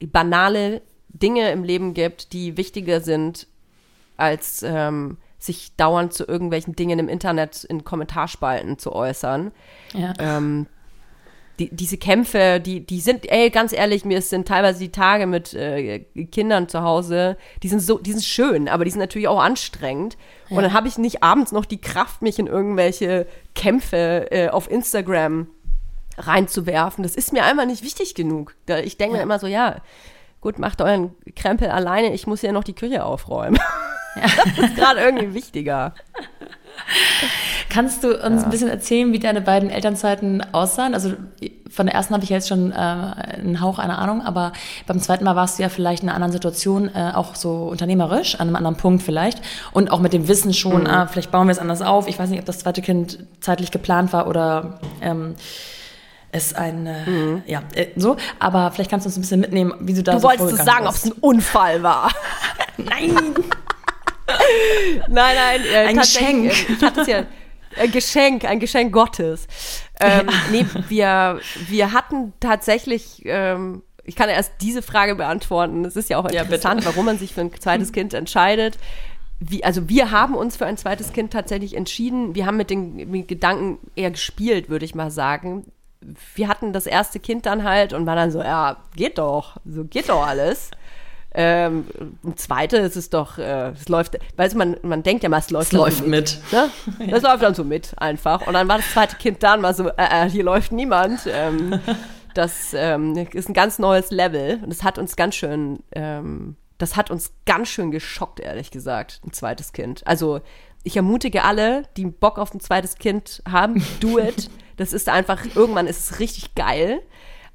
[0.00, 3.46] banale Dinge im Leben gibt, die wichtiger sind,
[4.16, 9.52] als ähm, sich dauernd zu irgendwelchen Dingen im Internet in Kommentarspalten zu äußern.
[9.92, 10.14] Ja.
[10.18, 10.66] Ähm,
[11.58, 15.54] die, diese Kämpfe, die, die sind, ey, ganz ehrlich, mir sind teilweise die Tage mit
[15.54, 16.00] äh,
[16.32, 20.16] Kindern zu Hause, die sind so, die sind schön, aber die sind natürlich auch anstrengend.
[20.48, 20.56] Ja.
[20.56, 24.70] Und dann habe ich nicht abends noch die Kraft, mich in irgendwelche Kämpfe äh, auf
[24.70, 25.46] Instagram
[26.18, 27.02] reinzuwerfen.
[27.02, 28.54] Das ist mir einfach nicht wichtig genug.
[28.82, 29.18] Ich denke ja.
[29.18, 29.76] mir immer so, ja,
[30.40, 33.56] gut, macht euren Krempel alleine, ich muss ja noch die Küche aufräumen.
[33.56, 33.62] Ja.
[34.56, 35.92] Das ist gerade irgendwie wichtiger.
[37.70, 38.46] Kannst du uns ja.
[38.46, 40.94] ein bisschen erzählen, wie deine beiden Elternzeiten aussahen?
[40.94, 41.14] Also
[41.70, 44.52] von der ersten habe ich jetzt schon äh, einen Hauch einer Ahnung, aber
[44.86, 48.36] beim zweiten Mal warst du ja vielleicht in einer anderen Situation, äh, auch so unternehmerisch,
[48.36, 49.40] an einem anderen Punkt vielleicht
[49.72, 50.86] und auch mit dem Wissen schon, mhm.
[50.86, 52.06] ah, vielleicht bauen wir es anders auf.
[52.06, 55.34] Ich weiß nicht, ob das zweite Kind zeitlich geplant war oder ähm,
[56.30, 57.42] es ein, äh, mhm.
[57.46, 58.16] ja, äh, so.
[58.38, 60.56] Aber vielleicht kannst du uns ein bisschen mitnehmen, wie du da du so wolltest du
[60.56, 62.10] sagen, ob es ein Unfall war.
[62.76, 63.16] nein.
[65.08, 65.60] Nein, nein.
[65.72, 66.52] Äh, ein Geschenk.
[66.70, 67.24] Ich hatte es ja,
[67.78, 69.46] ein Geschenk, ein Geschenk Gottes.
[70.00, 70.32] Ähm, ja.
[70.50, 75.84] Nee, wir, wir hatten tatsächlich, ähm, ich kann erst diese Frage beantworten.
[75.84, 78.78] Es ist ja auch interessant, ja, warum man sich für ein zweites Kind entscheidet.
[79.40, 82.34] Wie, also wir haben uns für ein zweites Kind tatsächlich entschieden.
[82.34, 85.66] Wir haben mit den, mit Gedanken eher gespielt, würde ich mal sagen
[86.34, 89.84] wir hatten das erste Kind dann halt und war dann so, ja, geht doch, so
[89.84, 90.70] geht doch alles.
[91.36, 91.86] Ähm,
[92.24, 95.38] ein zweite, es ist doch, äh, es läuft, weißt du, man, man denkt ja mal,
[95.38, 96.40] es läuft, es läuft so mit.
[96.50, 96.52] mit.
[96.52, 96.70] Ne?
[97.10, 98.46] Das läuft dann so mit einfach.
[98.46, 99.92] Und dann war das zweite Kind dann mal so, äh,
[100.26, 101.20] äh, hier läuft niemand.
[101.26, 101.80] Ähm,
[102.34, 106.96] das ähm, ist ein ganz neues Level und es hat uns ganz schön, ähm, das
[106.96, 110.06] hat uns ganz schön geschockt, ehrlich gesagt, ein zweites Kind.
[110.06, 110.40] Also
[110.84, 114.50] ich ermutige alle, die Bock auf ein zweites Kind haben, do it.
[114.76, 117.00] Das ist einfach, irgendwann ist es richtig geil.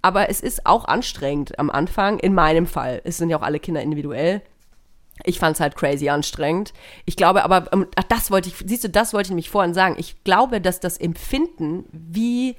[0.02, 3.02] Aber es ist auch anstrengend am Anfang, in meinem Fall.
[3.04, 4.42] Es sind ja auch alle Kinder individuell.
[5.26, 6.74] Ich fand es halt crazy anstrengend.
[7.06, 9.74] Ich glaube aber, ähm, ach, das wollte ich, siehst du, das wollte ich nämlich vorhin
[9.74, 9.96] sagen.
[9.98, 12.56] Ich glaube, dass das Empfinden, wie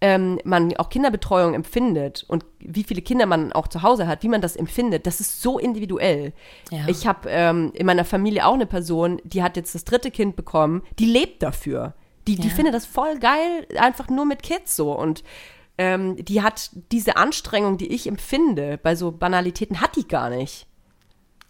[0.00, 4.28] ähm, man auch Kinderbetreuung empfindet und wie viele Kinder man auch zu Hause hat, wie
[4.28, 6.34] man das empfindet, das ist so individuell.
[6.70, 6.86] Ja.
[6.88, 10.36] Ich habe ähm, in meiner Familie auch eine Person, die hat jetzt das dritte Kind
[10.36, 11.94] bekommen, die lebt dafür.
[12.26, 12.54] Die, die ja.
[12.54, 14.92] findet das voll geil, einfach nur mit Kids so.
[14.92, 15.24] Und
[15.78, 20.66] ähm, die hat diese Anstrengung, die ich empfinde bei so Banalitäten, hat die gar nicht.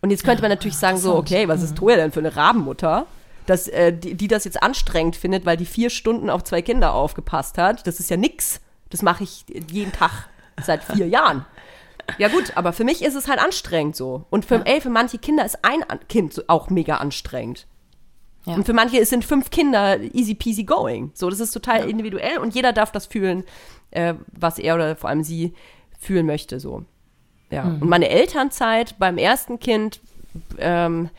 [0.00, 1.76] Und jetzt könnte man natürlich sagen, so, okay, was ist mhm.
[1.76, 3.06] Toja denn für eine Rabenmutter?
[3.46, 6.94] Dass, äh, die, die das jetzt anstrengend findet, weil die vier Stunden auf zwei Kinder
[6.94, 7.86] aufgepasst hat.
[7.86, 8.60] Das ist ja nix.
[8.90, 10.28] Das mache ich jeden Tag
[10.62, 11.44] seit vier Jahren.
[12.18, 14.26] Ja gut, aber für mich ist es halt anstrengend so.
[14.30, 14.62] Und für, ja.
[14.64, 17.66] ey, für manche Kinder ist ein Kind auch mega anstrengend.
[18.44, 18.54] Ja.
[18.54, 21.12] Und für manche sind fünf Kinder easy peasy going.
[21.14, 21.84] So, das ist total ja.
[21.86, 23.44] individuell und jeder darf das fühlen,
[23.94, 25.54] äh, was er oder vor allem sie
[25.98, 26.60] fühlen möchte.
[26.60, 26.84] So.
[27.50, 27.64] Ja.
[27.64, 27.82] Mhm.
[27.82, 30.00] Und meine Elternzeit beim ersten Kind,
[30.58, 31.10] ähm,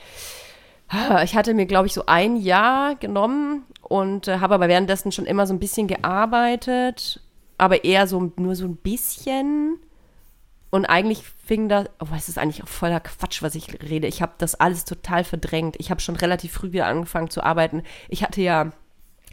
[1.23, 5.25] ich hatte mir, glaube ich, so ein Jahr genommen und äh, habe aber währenddessen schon
[5.25, 7.21] immer so ein bisschen gearbeitet,
[7.57, 9.79] aber eher so nur so ein bisschen.
[10.69, 14.07] Und eigentlich fing das, oh, es ist eigentlich auch voller Quatsch, was ich rede.
[14.07, 15.75] Ich habe das alles total verdrängt.
[15.79, 17.83] Ich habe schon relativ früh wieder angefangen zu arbeiten.
[18.09, 18.71] Ich hatte ja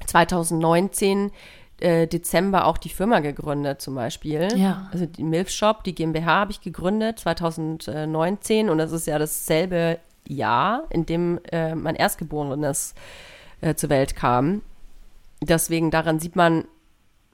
[0.06, 1.32] 2019
[1.80, 4.48] äh, Dezember auch die Firma gegründet zum Beispiel.
[4.56, 4.88] Ja.
[4.92, 9.98] Also die Milf Shop, die GmbH habe ich gegründet 2019 und das ist ja dasselbe
[10.26, 12.94] Jahr, in dem äh, mein Erstgeborenes
[13.60, 14.62] äh, zur Welt kam.
[15.40, 16.64] Deswegen daran sieht man,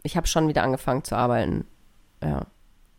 [0.02, 1.66] ich habe schon wieder angefangen zu arbeiten.
[2.22, 2.46] Ja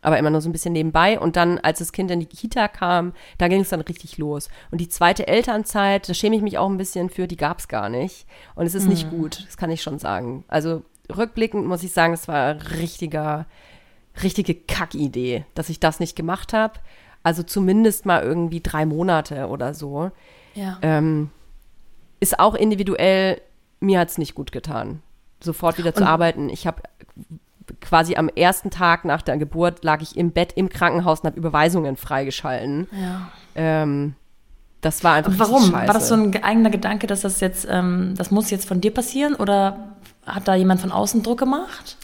[0.02, 1.18] aber immer nur so ein bisschen nebenbei.
[1.18, 4.48] Und dann, als das Kind in die Kita kam, da ging es dann richtig los.
[4.70, 7.68] Und die zweite Elternzeit, da schäme ich mich auch ein bisschen für, die gab es
[7.68, 8.26] gar nicht.
[8.54, 8.90] Und es ist mhm.
[8.90, 10.44] nicht gut, das kann ich schon sagen.
[10.48, 10.82] Also
[11.16, 13.46] rückblickend muss ich sagen, es war richtiger,
[14.22, 16.74] richtige Kackidee, dass ich das nicht gemacht habe.
[17.22, 20.10] Also zumindest mal irgendwie drei Monate oder so.
[20.54, 20.78] Ja.
[20.82, 21.30] Ähm,
[22.18, 23.40] ist auch individuell,
[23.80, 25.02] mir hat es nicht gut getan,
[25.40, 26.48] sofort wieder zu Und arbeiten.
[26.48, 26.82] Ich habe
[27.80, 31.38] quasi am ersten Tag nach der Geburt lag ich im Bett im Krankenhaus und habe
[31.38, 32.88] Überweisungen freigeschalten.
[32.92, 33.30] Ja.
[33.54, 34.14] Ähm,
[34.80, 35.32] das war einfach.
[35.36, 35.72] Warum?
[35.72, 38.92] War das so ein eigener Gedanke, dass das jetzt, ähm, das muss jetzt von dir
[38.92, 41.96] passieren oder hat da jemand von außen Druck gemacht?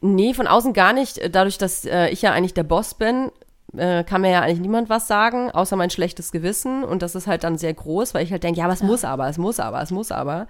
[0.00, 1.20] Nee, von außen gar nicht.
[1.34, 3.30] Dadurch, dass äh, ich ja eigentlich der Boss bin,
[3.76, 6.82] äh, kann mir ja eigentlich niemand was sagen, außer mein schlechtes Gewissen.
[6.82, 8.86] Und das ist halt dann sehr groß, weil ich halt denke, ja, aber es ja.
[8.86, 10.48] muss aber, es muss aber, es muss aber.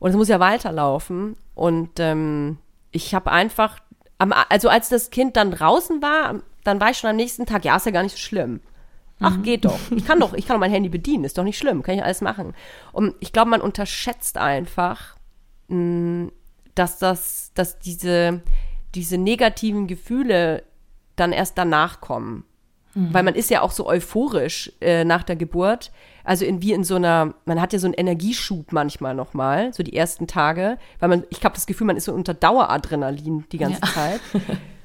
[0.00, 1.36] Und es muss ja weiterlaufen.
[1.54, 2.58] Und ähm,
[2.90, 3.78] ich habe einfach,
[4.48, 7.76] also als das Kind dann draußen war, dann war ich schon am nächsten Tag, ja,
[7.76, 8.60] ist ja gar nicht so schlimm.
[9.20, 9.42] Ach, mhm.
[9.42, 9.78] geht doch.
[9.94, 12.04] Ich kann doch, ich kann doch mein Handy bedienen, ist doch nicht schlimm, kann ich
[12.04, 12.54] alles machen.
[12.92, 15.16] Und ich glaube, man unterschätzt einfach,
[15.68, 16.30] mh,
[16.74, 18.42] dass das, dass diese,
[18.94, 20.62] diese negativen Gefühle
[21.16, 22.44] dann erst danach kommen.
[22.94, 23.12] Mhm.
[23.12, 25.90] Weil man ist ja auch so euphorisch äh, nach der Geburt.
[26.24, 29.82] Also in, wie in so einer, man hat ja so einen Energieschub manchmal nochmal, so
[29.82, 33.58] die ersten Tage, weil man, ich habe das Gefühl, man ist so unter Daueradrenalin die
[33.58, 33.88] ganze ja.
[33.88, 34.20] Zeit.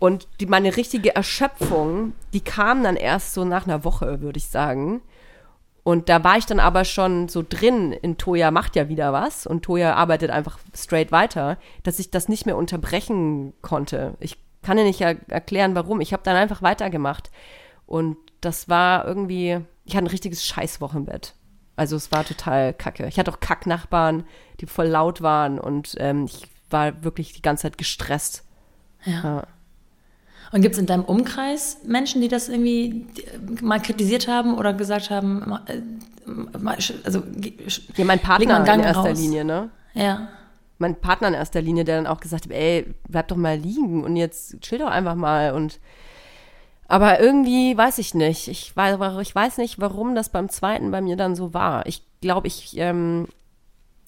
[0.00, 4.46] Und die, meine richtige Erschöpfung, die kam dann erst so nach einer Woche, würde ich
[4.46, 5.02] sagen.
[5.82, 9.46] Und da war ich dann aber schon so drin in Toya macht ja wieder was
[9.46, 14.14] und Toya arbeitet einfach straight weiter, dass ich das nicht mehr unterbrechen konnte.
[14.20, 16.00] Ich kann ja nicht er erklären, warum.
[16.00, 17.30] Ich habe dann einfach weitergemacht.
[17.86, 21.34] Und das war irgendwie, ich hatte ein richtiges Scheißwochenbett.
[21.76, 23.06] Also es war total kacke.
[23.06, 24.24] Ich hatte auch Kacknachbarn,
[24.60, 28.44] die voll laut waren und ähm, ich war wirklich die ganze Zeit gestresst.
[29.04, 29.22] Ja.
[29.22, 29.46] ja.
[30.52, 33.06] Und gibt es in deinem Umkreis Menschen, die das irgendwie
[33.62, 35.80] mal kritisiert haben oder gesagt haben, äh,
[37.04, 37.22] also
[37.96, 39.18] ja, mein Partner in erster raus.
[39.18, 39.70] Linie, ne?
[39.94, 40.28] Ja
[40.80, 44.02] mein Partner in erster Linie, der dann auch gesagt hat, ey, bleib doch mal liegen
[44.02, 45.78] und jetzt chill doch einfach mal und
[46.88, 48.48] aber irgendwie weiß ich nicht.
[48.48, 51.86] Ich weiß, ich weiß nicht, warum das beim zweiten bei mir dann so war.
[51.86, 53.28] Ich glaube, ich ähm,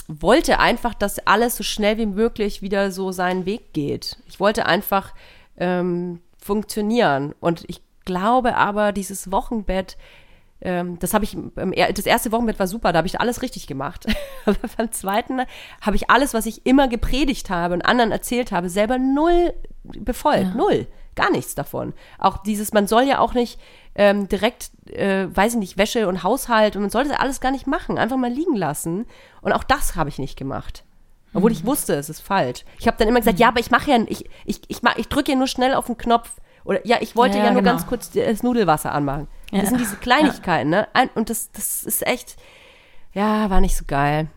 [0.08, 4.16] wollte einfach, dass alles so schnell wie möglich wieder so seinen Weg geht.
[4.26, 5.14] Ich wollte einfach
[5.58, 7.34] ähm, funktionieren.
[7.40, 9.96] Und ich glaube aber, dieses Wochenbett
[10.64, 11.36] ähm, das habe ich,
[11.94, 14.06] das erste Wochenbett war super, da habe ich alles richtig gemacht.
[14.46, 15.40] Aber beim zweiten
[15.80, 20.50] habe ich alles, was ich immer gepredigt habe und anderen erzählt habe, selber null befolgt.
[20.50, 20.54] Ja.
[20.54, 20.86] Null.
[21.14, 21.92] Gar nichts davon.
[22.18, 23.60] Auch dieses, man soll ja auch nicht
[23.96, 27.50] ähm, direkt, äh, weiß ich nicht, Wäsche und Haushalt und man sollte das alles gar
[27.50, 27.98] nicht machen.
[27.98, 29.06] Einfach mal liegen lassen.
[29.42, 30.84] Und auch das habe ich nicht gemacht.
[31.34, 31.56] Obwohl mhm.
[31.56, 32.64] ich wusste, es ist falsch.
[32.78, 33.42] Ich habe dann immer gesagt, mhm.
[33.42, 35.96] ja, aber ich mache ja, ich, ich, ich, ich drücke ja nur schnell auf den
[35.96, 36.30] Knopf.
[36.64, 37.72] Oder ja, ich wollte ja, ja, nur genau.
[37.72, 39.28] ganz kurz das Nudelwasser anmachen.
[39.50, 39.60] Ja.
[39.60, 40.86] Das sind diese Kleinigkeiten, ja.
[40.94, 41.10] ne?
[41.14, 42.36] Und das, das ist echt,
[43.12, 44.28] ja, war nicht so geil.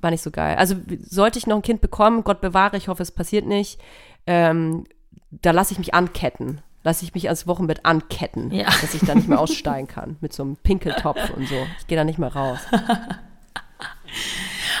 [0.00, 0.56] War nicht so geil.
[0.56, 3.80] Also sollte ich noch ein Kind bekommen, Gott bewahre, ich hoffe, es passiert nicht,
[4.26, 4.84] ähm,
[5.30, 6.60] da lasse ich mich anketten.
[6.84, 8.66] Lasse ich mich ans Wochenbett anketten, ja.
[8.66, 11.56] dass ich da nicht mehr aussteigen kann mit so einem Pinkeltopf und so.
[11.80, 12.60] Ich gehe da nicht mehr raus.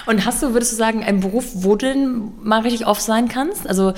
[0.06, 3.28] Und hast du, würdest du sagen, einen Beruf, wo du denn mal richtig off sein
[3.28, 3.68] kannst?
[3.68, 3.92] Also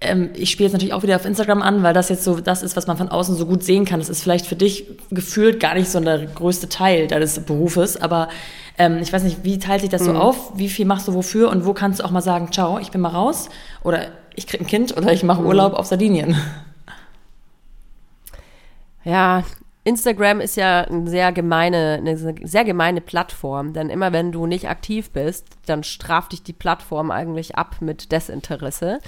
[0.00, 2.62] ähm, ich spiele jetzt natürlich auch wieder auf Instagram an, weil das jetzt so das
[2.62, 4.00] ist, was man von außen so gut sehen kann.
[4.00, 8.28] Das ist vielleicht für dich gefühlt gar nicht so der größte Teil deines Berufes, aber
[8.76, 10.06] ähm, ich weiß nicht, wie teilt sich das mhm.
[10.06, 10.52] so auf?
[10.56, 13.00] Wie viel machst du wofür und wo kannst du auch mal sagen, ciao, ich bin
[13.00, 13.48] mal raus
[13.82, 15.46] oder ich krieg ein Kind oder ich mache mhm.
[15.46, 16.36] Urlaub auf Sardinien?
[19.04, 19.44] Ja,
[19.84, 24.68] Instagram ist ja eine sehr gemeine, eine sehr gemeine Plattform, denn immer wenn du nicht
[24.68, 28.98] aktiv bist, dann straft dich die Plattform eigentlich ab mit Desinteresse.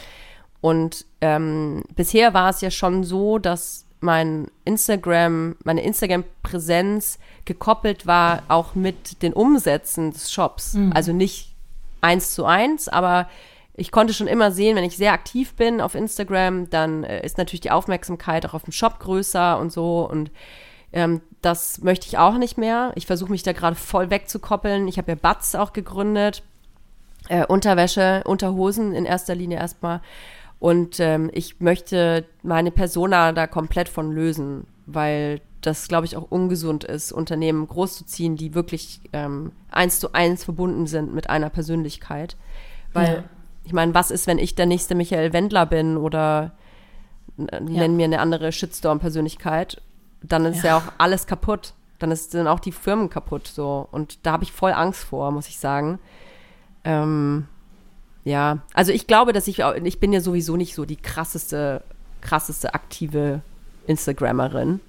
[0.61, 8.43] Und ähm, bisher war es ja schon so, dass mein Instagram, meine Instagram-Präsenz gekoppelt war
[8.49, 10.75] auch mit den Umsätzen des Shops.
[10.75, 10.93] Mhm.
[10.95, 11.55] Also nicht
[12.03, 13.29] eins zu eins, aber
[13.75, 17.39] ich konnte schon immer sehen, wenn ich sehr aktiv bin auf Instagram, dann äh, ist
[17.39, 20.09] natürlich die Aufmerksamkeit auch auf dem Shop größer und so.
[20.09, 20.31] Und
[20.93, 22.93] ähm, das möchte ich auch nicht mehr.
[22.95, 24.89] Ich versuche mich da gerade voll wegzukoppeln.
[24.89, 26.43] Ich habe ja Bats auch gegründet.
[27.29, 30.01] Äh, Unterwäsche, Unterhosen in erster Linie erstmal.
[30.59, 36.31] Und ähm, ich möchte meine Persona da komplett von lösen, weil das, glaube ich, auch
[36.31, 42.37] ungesund ist, Unternehmen großzuziehen, die wirklich ähm, eins zu eins verbunden sind mit einer Persönlichkeit.
[42.93, 43.25] Weil, ja.
[43.65, 46.53] ich meine, was ist, wenn ich der nächste Michael Wendler bin oder
[47.37, 47.61] ja.
[47.61, 49.83] nennen mir eine andere Shitstorm-Persönlichkeit?
[50.29, 50.71] Dann ist ja.
[50.71, 51.75] ja auch alles kaputt.
[51.99, 53.89] Dann ist, sind auch die Firmen kaputt so.
[53.91, 55.99] Und da habe ich voll Angst vor, muss ich sagen.
[56.85, 57.47] Ähm,
[58.25, 61.83] ja, also ich glaube, dass ich, ich bin ja sowieso nicht so die krasseste,
[62.21, 63.41] krasseste aktive
[63.87, 64.81] Instagrammerin.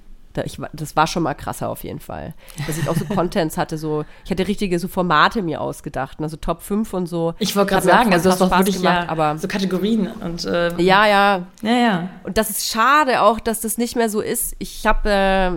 [0.46, 2.34] Ich, das war schon mal krasser auf jeden Fall.
[2.66, 6.38] Dass ich auch so Contents hatte, so, ich hatte richtige so Formate mir ausgedacht, also
[6.38, 7.34] Top 5 und so.
[7.40, 10.70] Ich wollte gerade sagen, also das doch wirklich gemacht, ja, aber so Kategorien und äh,
[10.82, 11.48] Ja, ja.
[11.62, 12.10] Ja, ja.
[12.24, 14.56] Und das ist schade auch, dass das nicht mehr so ist.
[14.60, 15.52] Ich habe äh,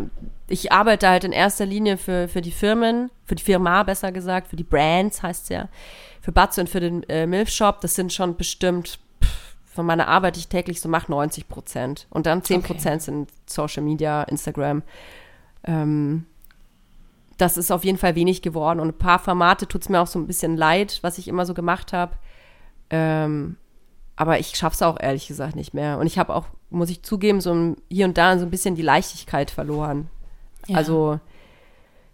[0.48, 4.48] ich arbeite halt in erster Linie für, für die Firmen, für die Firma besser gesagt,
[4.48, 5.68] für die Brands heißt es ja
[6.20, 8.98] für Batze und für den äh, Milf-Shop, das sind schon bestimmt
[9.80, 12.06] von meiner Arbeit, die ich täglich so mache, 90 Prozent.
[12.10, 13.04] Und dann 10 Prozent okay.
[13.04, 14.82] sind Social Media, Instagram.
[15.64, 16.26] Ähm,
[17.38, 18.80] das ist auf jeden Fall wenig geworden.
[18.80, 21.46] Und ein paar Formate tut es mir auch so ein bisschen leid, was ich immer
[21.46, 22.12] so gemacht habe.
[22.90, 23.56] Ähm,
[24.16, 25.98] aber ich schaffe es auch ehrlich gesagt nicht mehr.
[25.98, 28.74] Und ich habe auch, muss ich zugeben, so ein, hier und da so ein bisschen
[28.74, 30.10] die Leichtigkeit verloren.
[30.66, 30.76] Ja.
[30.76, 31.18] Also,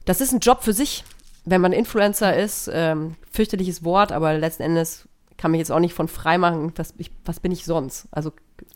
[0.05, 1.05] das ist ein Job für sich
[1.47, 5.95] wenn man Influencer ist, ähm, fürchterliches Wort, aber letzten Endes kann mich jetzt auch nicht
[5.95, 8.09] von frei machen, was, ich, was bin ich sonst?
[8.11, 8.33] Also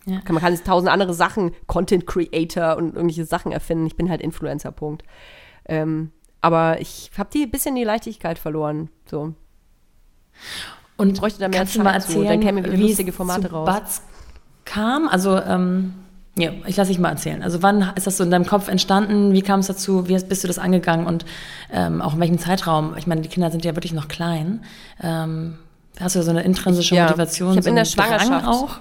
[0.07, 0.21] ja.
[0.21, 3.87] kann, man kann jetzt tausend andere Sachen, Content Creator und irgendwelche Sachen erfinden.
[3.87, 5.03] Ich bin halt Influencer, Punkt.
[5.67, 8.89] Ähm, aber ich habe die bisschen die Leichtigkeit verloren.
[9.07, 9.35] So.
[10.97, 12.29] Und ich bräuchte da mehr Zeit mal erzählen, zu.
[12.29, 13.69] Dann kämen wie lustige Formate raus.
[13.69, 14.03] Butts
[14.65, 15.95] kam, also ähm,
[16.37, 17.43] ja, ich lasse dich mal erzählen.
[17.43, 19.33] Also wann ist das so in deinem Kopf entstanden?
[19.33, 20.09] Wie kam es dazu?
[20.09, 21.07] Wie bist du das angegangen?
[21.07, 21.25] Und
[21.73, 22.97] ähm, auch in welchem Zeitraum?
[22.97, 24.63] Ich meine, die Kinder sind ja wirklich noch klein.
[25.03, 25.59] Ähm,
[25.99, 27.51] hast du so eine intrinsische ja, Motivation?
[27.51, 28.81] Ich habe so in der Schwangerschaft auch.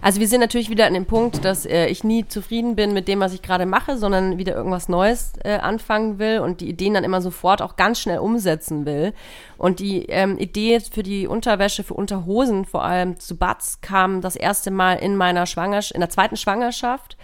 [0.00, 3.08] Also wir sind natürlich wieder an dem Punkt, dass äh, ich nie zufrieden bin mit
[3.08, 6.94] dem, was ich gerade mache, sondern wieder irgendwas Neues äh, anfangen will und die Ideen
[6.94, 9.12] dann immer sofort auch ganz schnell umsetzen will.
[9.56, 14.36] Und die ähm, Idee für die Unterwäsche, für Unterhosen, vor allem zu Bats, kam das
[14.36, 17.16] erste Mal in meiner Schwangerschaft, in der zweiten Schwangerschaft.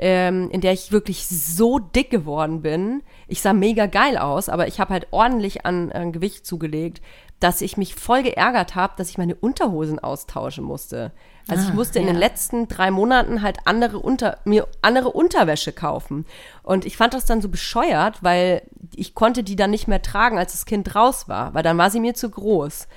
[0.00, 3.02] Ähm, in der ich wirklich so dick geworden bin.
[3.26, 7.02] Ich sah mega geil aus, aber ich habe halt ordentlich an, an Gewicht zugelegt,
[7.40, 11.12] dass ich mich voll geärgert habe, dass ich meine Unterhosen austauschen musste.
[11.48, 12.02] Also ah, ich musste ja.
[12.02, 16.26] in den letzten drei Monaten halt andere unter, mir andere Unterwäsche kaufen.
[16.62, 18.62] Und ich fand das dann so bescheuert, weil
[18.94, 21.90] ich konnte die dann nicht mehr tragen, als das Kind raus war, weil dann war
[21.90, 22.88] sie mir zu groß.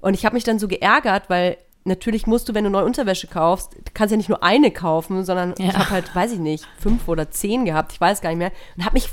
[0.00, 1.56] Und ich habe mich dann so geärgert, weil
[1.88, 5.54] natürlich musst du, wenn du neue Unterwäsche kaufst, kannst ja nicht nur eine kaufen, sondern
[5.58, 5.68] ja.
[5.68, 8.52] ich habe halt, weiß ich nicht, fünf oder zehn gehabt, ich weiß gar nicht mehr.
[8.76, 9.08] Und habe mich,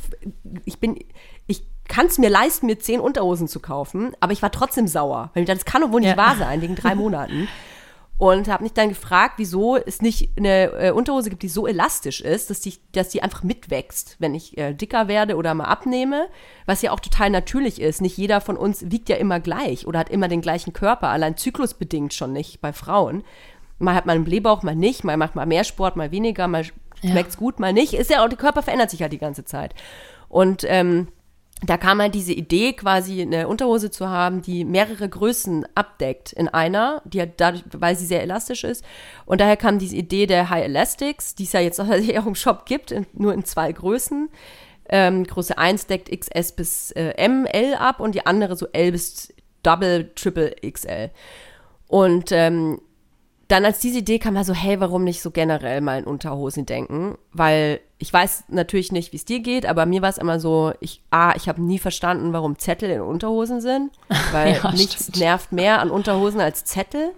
[0.65, 0.99] ich bin,
[1.47, 5.31] ich kann es mir leisten, mir zehn Unterhosen zu kaufen, aber ich war trotzdem sauer.
[5.33, 6.17] Weil ich dachte, das kann doch wohl nicht ja.
[6.17, 7.47] wahr sein, wegen drei Monaten
[8.17, 12.21] und habe mich dann gefragt, wieso es nicht eine äh, Unterhose gibt, die so elastisch
[12.21, 16.29] ist, dass die, dass die einfach mitwächst, wenn ich äh, dicker werde oder mal abnehme,
[16.65, 18.01] was ja auch total natürlich ist.
[18.01, 21.35] Nicht jeder von uns wiegt ja immer gleich oder hat immer den gleichen Körper, allein
[21.35, 23.23] zyklusbedingt schon nicht bei Frauen.
[23.79, 26.63] Mal hat man einen Blähbauch, mal nicht, mal macht man mehr Sport, mal weniger, mal
[27.01, 27.39] schmeckt's ja.
[27.39, 27.93] gut, mal nicht.
[27.93, 29.75] Ist ja auch, der Körper verändert sich halt die ganze Zeit.
[30.29, 31.09] Und ähm,
[31.63, 36.49] da kam halt diese Idee, quasi eine Unterhose zu haben, die mehrere Größen abdeckt in
[36.49, 38.83] einer, die halt dadurch, weil sie sehr elastisch ist.
[39.25, 42.65] Und daher kam diese Idee der High Elastics, die es ja jetzt auch im Shop
[42.65, 44.29] gibt, in, nur in zwei Größen.
[44.89, 49.33] Ähm, Größe 1 deckt XS bis äh, ML ab und die andere so L bis
[49.63, 51.09] Double, Triple XL.
[51.87, 52.81] Und ähm,
[53.47, 56.65] dann als diese Idee kam, war so, hey, warum nicht so generell mal in Unterhosen
[56.65, 57.15] denken?
[57.31, 60.73] Weil ich weiß natürlich nicht, wie es dir geht, aber mir war es immer so,
[60.79, 63.91] ich, ah, ich habe nie verstanden, warum Zettel in Unterhosen sind,
[64.31, 65.19] weil ja, nichts stimmt.
[65.19, 67.11] nervt mehr an Unterhosen als Zettel.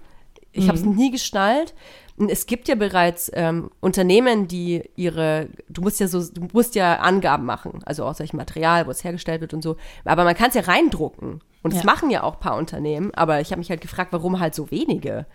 [0.51, 0.67] Ich mhm.
[0.69, 1.73] habe es nie geschnallt.
[2.17, 6.73] Und es gibt ja bereits ähm, Unternehmen, die ihre, du musst ja so, du musst
[6.73, 9.77] ja Angaben machen, also aus welchem Material, wo es hergestellt wird und so.
[10.03, 11.41] Aber man kann es ja reindrucken.
[11.61, 11.85] Und das ja.
[11.85, 13.13] machen ja auch ein paar Unternehmen.
[13.13, 15.27] Aber ich habe mich halt gefragt, warum halt so wenige?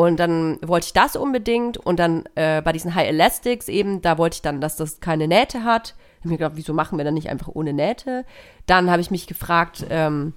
[0.00, 4.16] Und dann wollte ich das unbedingt und dann äh, bei diesen High Elastics eben, da
[4.16, 5.94] wollte ich dann, dass das keine Nähte hat.
[6.14, 8.24] Ich habe mir gedacht, wieso machen wir dann nicht einfach ohne Nähte?
[8.64, 10.32] Dann habe ich mich gefragt, ähm,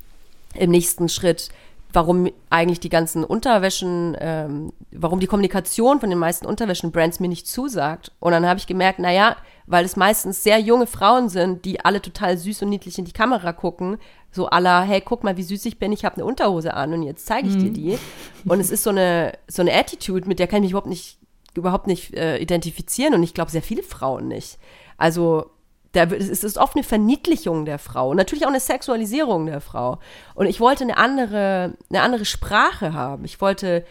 [0.53, 1.47] im nächsten Schritt,
[1.93, 7.47] warum eigentlich die ganzen Unterwäschen, ähm, warum die Kommunikation von den meisten Unterwäschen-Brands mir nicht
[7.47, 8.11] zusagt.
[8.19, 12.01] Und dann habe ich gemerkt, naja, weil es meistens sehr junge Frauen sind, die alle
[12.01, 13.97] total süß und niedlich in die Kamera gucken,
[14.33, 17.03] so aller, hey, guck mal, wie süß ich bin, ich habe eine Unterhose an und
[17.03, 17.59] jetzt zeige ich mhm.
[17.59, 17.99] dir die.
[18.45, 21.19] Und es ist so eine, so eine Attitude, mit der kann ich mich überhaupt nicht,
[21.55, 24.57] überhaupt nicht äh, identifizieren und ich glaube sehr viele Frauen nicht.
[24.97, 25.51] Also
[25.91, 29.99] da, es ist oft eine Verniedlichung der Frau und natürlich auch eine Sexualisierung der Frau.
[30.33, 33.25] Und ich wollte eine andere, eine andere Sprache haben.
[33.25, 33.85] Ich wollte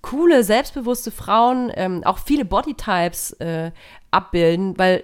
[0.00, 3.72] coole, selbstbewusste Frauen, ähm, auch viele Bodytypes äh,
[4.12, 5.02] abbilden, weil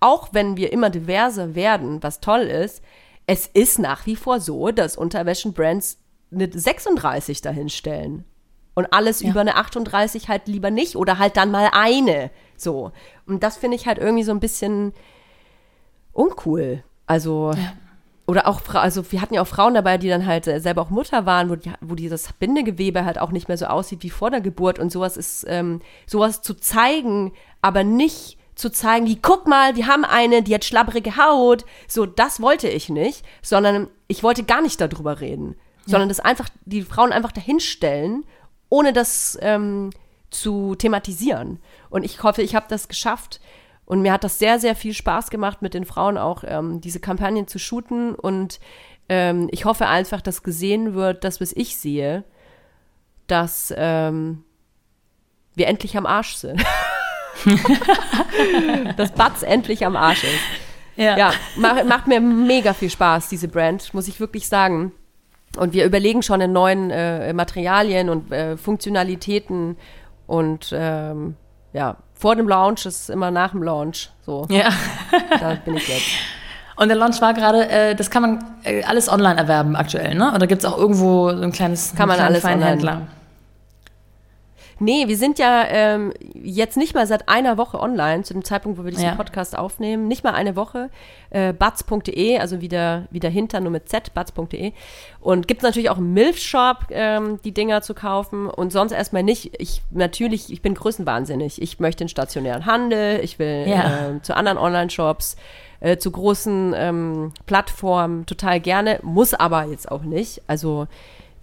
[0.00, 2.82] auch wenn wir immer diverser werden, was toll ist,
[3.30, 6.00] es ist nach wie vor so, dass Unterwäschenbrands
[6.32, 8.24] eine 36 dahinstellen.
[8.74, 9.30] Und alles ja.
[9.30, 12.32] über eine 38 halt lieber nicht oder halt dann mal eine.
[12.56, 12.90] So.
[13.26, 14.92] Und das finde ich halt irgendwie so ein bisschen
[16.12, 16.82] uncool.
[17.06, 17.52] Also.
[17.52, 17.72] Ja.
[18.26, 21.24] Oder auch, also wir hatten ja auch Frauen dabei, die dann halt selber auch Mutter
[21.24, 24.40] waren, wo, die, wo dieses Bindegewebe halt auch nicht mehr so aussieht wie vor der
[24.40, 29.74] Geburt und sowas ist, ähm, sowas zu zeigen, aber nicht zu zeigen, wie guck mal,
[29.74, 31.64] wir haben eine, die hat schlabbrige Haut.
[31.88, 35.56] So, das wollte ich nicht, sondern ich wollte gar nicht darüber reden,
[35.86, 35.92] ja.
[35.92, 38.24] sondern das einfach, die Frauen einfach dahinstellen,
[38.68, 39.90] ohne das ähm,
[40.30, 41.58] zu thematisieren.
[41.88, 43.40] Und ich hoffe, ich habe das geschafft.
[43.86, 47.00] Und mir hat das sehr, sehr viel Spaß gemacht, mit den Frauen auch ähm, diese
[47.00, 48.14] Kampagnen zu shooten.
[48.14, 48.60] Und
[49.08, 52.24] ähm, ich hoffe einfach, dass gesehen wird, das, was ich sehe,
[53.26, 54.44] dass ähm,
[55.54, 56.62] wir endlich am Arsch sind.
[58.96, 60.40] dass Batz endlich am Arsch ist.
[60.96, 64.92] Ja, ja macht, macht mir mega viel Spaß, diese Brand, muss ich wirklich sagen.
[65.56, 69.76] Und wir überlegen schon in neuen äh, Materialien und äh, Funktionalitäten
[70.26, 71.34] und ähm,
[71.72, 74.10] ja, vor dem Launch ist immer nach dem Launch.
[74.24, 74.46] So.
[74.48, 74.68] Ja.
[75.40, 76.06] da bin ich jetzt.
[76.76, 80.32] Und der Launch war gerade, äh, das kann man äh, alles online erwerben aktuell, ne?
[80.34, 83.08] Oder gibt es auch irgendwo so ein kleines kann man alles Händler?
[84.80, 88.78] Nee, wir sind ja ähm, jetzt nicht mal seit einer Woche online, zu dem Zeitpunkt,
[88.78, 89.14] wo wir diesen ja.
[89.14, 90.08] Podcast aufnehmen.
[90.08, 90.88] Nicht mal eine Woche.
[91.28, 94.72] Äh, batz.de, also wieder, wieder hinter, nur mit Z, batz.de.
[95.20, 98.48] Und gibt es natürlich auch im Milf-Shop, ähm, die Dinger zu kaufen.
[98.48, 99.52] Und sonst erstmal nicht.
[99.60, 101.60] Ich natürlich, ich bin größenwahnsinnig.
[101.60, 104.08] Ich möchte den stationären Handel, ich will ja.
[104.08, 105.36] äh, zu anderen Online-Shops.
[105.80, 110.42] Äh, zu großen ähm, Plattformen total gerne, muss aber jetzt auch nicht.
[110.46, 110.88] Also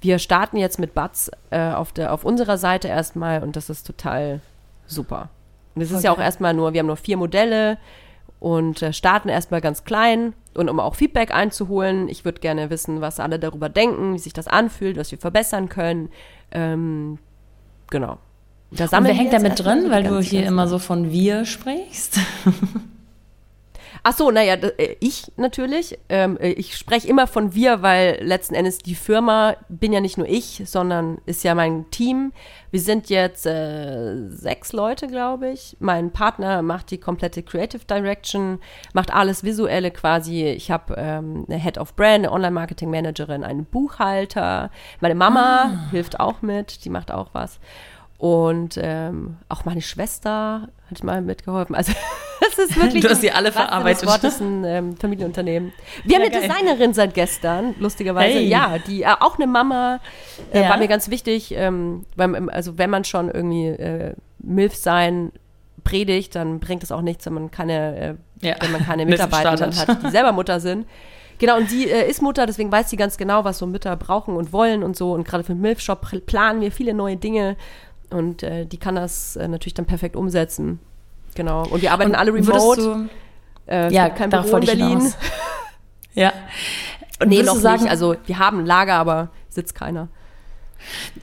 [0.02, 3.86] wir starten jetzt mit Buds äh, auf, der, auf unserer Seite erstmal und das ist
[3.86, 4.42] total
[4.86, 5.30] super.
[5.76, 7.78] Und es ist ja auch erstmal nur, wir haben nur vier Modelle
[8.40, 12.10] und äh, starten erstmal ganz klein und um auch Feedback einzuholen.
[12.10, 15.70] Ich würde gerne wissen, was alle darüber denken, wie sich das anfühlt, was wir verbessern
[15.70, 16.10] können.
[16.52, 17.20] Ähm,
[17.90, 18.18] genau.
[18.72, 22.20] Da und wer hängt da mit drin, weil du hier immer so von wir sprichst?
[24.10, 26.00] Ach so, naja, äh, ich natürlich.
[26.08, 30.18] Ähm, äh, ich spreche immer von wir, weil letzten Endes die Firma bin ja nicht
[30.18, 32.32] nur ich, sondern ist ja mein Team.
[32.72, 35.76] Wir sind jetzt äh, sechs Leute, glaube ich.
[35.82, 38.60] Mein Partner macht die komplette Creative Direction,
[38.94, 40.46] macht alles Visuelle quasi.
[40.46, 44.72] Ich habe ähm, eine Head of Brand, eine Online-Marketing-Managerin, einen Buchhalter.
[45.02, 45.92] Meine Mama ah.
[45.92, 47.60] hilft auch mit, die macht auch was.
[48.18, 51.76] Und ähm, auch meine Schwester hat mal mitgeholfen.
[51.76, 51.94] Also
[52.40, 53.04] das ist wirklich.
[53.04, 54.04] Du hast sie alle verarbeitet.
[54.04, 55.72] Das Wort ist ein ähm, Familienunternehmen.
[56.04, 56.50] Wir ja, haben eine geil.
[56.50, 58.40] Designerin seit gestern, lustigerweise.
[58.40, 58.48] Hey.
[58.48, 60.00] Ja, die äh, auch eine Mama
[60.52, 60.70] äh, ja.
[60.70, 61.54] war mir ganz wichtig.
[61.56, 65.32] Ähm, weil, also wenn man schon irgendwie äh, Milf sein
[65.84, 68.56] predigt, dann bringt es auch nichts, wenn man keine, äh, ja.
[68.60, 70.88] wenn man keine Mitarbeiter hat, die selber Mutter sind.
[71.40, 74.36] Genau, und sie äh, ist Mutter, deswegen weiß sie ganz genau, was so Mütter brauchen
[74.36, 75.14] und wollen und so.
[75.14, 77.58] Und gerade für den Milf-Shop planen wir viele neue Dinge.
[78.10, 80.80] Und äh, die kann das äh, natürlich dann perfekt umsetzen.
[81.36, 81.68] Genau.
[81.68, 82.82] Und wir arbeiten und alle remote.
[82.82, 83.10] Du,
[83.72, 85.14] äh, ja, kein Büro in Berlin.
[86.14, 86.34] ja.
[87.20, 87.92] Und nee, noch sagen, nicht.
[87.92, 90.08] Also wir haben ein Lager, aber sitzt keiner.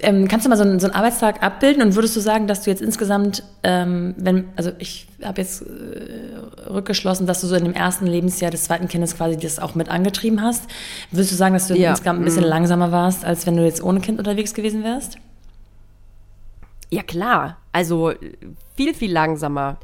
[0.00, 2.62] Ähm, kannst du mal so einen, so einen, Arbeitstag abbilden und würdest du sagen, dass
[2.62, 7.64] du jetzt insgesamt, ähm, wenn, also ich habe jetzt äh, rückgeschlossen, dass du so in
[7.64, 10.64] dem ersten Lebensjahr des zweiten Kindes quasi das auch mit angetrieben hast.
[11.12, 11.90] Würdest du sagen, dass du ja.
[11.90, 12.50] insgesamt ein bisschen mhm.
[12.50, 15.18] langsamer warst, als wenn du jetzt ohne Kind unterwegs gewesen wärst?
[16.94, 17.58] Ja, klar.
[17.72, 18.12] Also
[18.76, 19.78] viel, viel langsamer.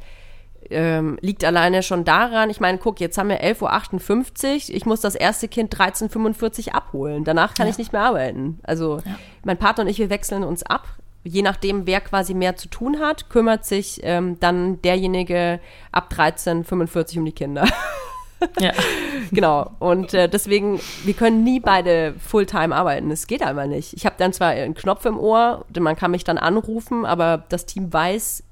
[0.72, 5.00] Ähm, liegt alleine schon daran, ich meine, guck, jetzt haben wir 11.58 Uhr, ich muss
[5.00, 7.24] das erste Kind 13.45 Uhr abholen.
[7.24, 7.72] Danach kann ja.
[7.72, 8.60] ich nicht mehr arbeiten.
[8.62, 9.16] Also ja.
[9.42, 10.86] mein Partner und ich, wir wechseln uns ab.
[11.24, 15.58] Je nachdem, wer quasi mehr zu tun hat, kümmert sich ähm, dann derjenige
[15.90, 17.66] ab 13.45 Uhr um die Kinder.
[18.58, 18.72] Ja.
[19.32, 19.70] genau.
[19.78, 23.10] Und äh, deswegen, wir können nie beide Fulltime arbeiten.
[23.10, 23.94] Es geht einfach nicht.
[23.94, 27.66] Ich habe dann zwar einen Knopf im Ohr, man kann mich dann anrufen, aber das
[27.66, 28.42] Team weiß,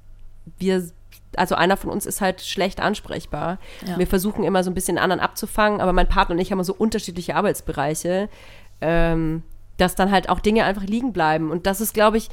[0.57, 0.89] wir
[1.35, 3.59] also einer von uns ist halt schlecht ansprechbar.
[3.85, 3.99] Ja.
[3.99, 6.73] Wir versuchen immer so ein bisschen anderen abzufangen, aber mein Partner und ich haben so
[6.73, 8.29] unterschiedliche Arbeitsbereiche,
[8.81, 9.43] ähm,
[9.77, 11.51] dass dann halt auch Dinge einfach liegen bleiben.
[11.51, 12.29] Und das ist, glaube ich,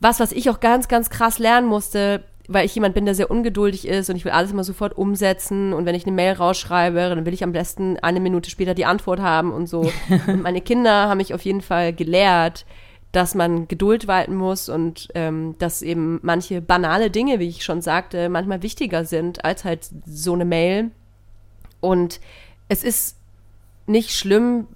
[0.00, 3.30] was, was ich auch ganz, ganz krass lernen musste weil ich jemand bin, der sehr
[3.30, 6.98] ungeduldig ist und ich will alles immer sofort umsetzen und wenn ich eine Mail rausschreibe,
[6.98, 9.90] dann will ich am besten eine Minute später die Antwort haben und so.
[10.26, 12.66] und meine Kinder haben mich auf jeden Fall gelehrt,
[13.12, 17.82] dass man Geduld walten muss und ähm, dass eben manche banale Dinge, wie ich schon
[17.82, 20.90] sagte, manchmal wichtiger sind als halt so eine Mail.
[21.80, 22.20] Und
[22.68, 23.16] es ist
[23.86, 24.66] nicht schlimm,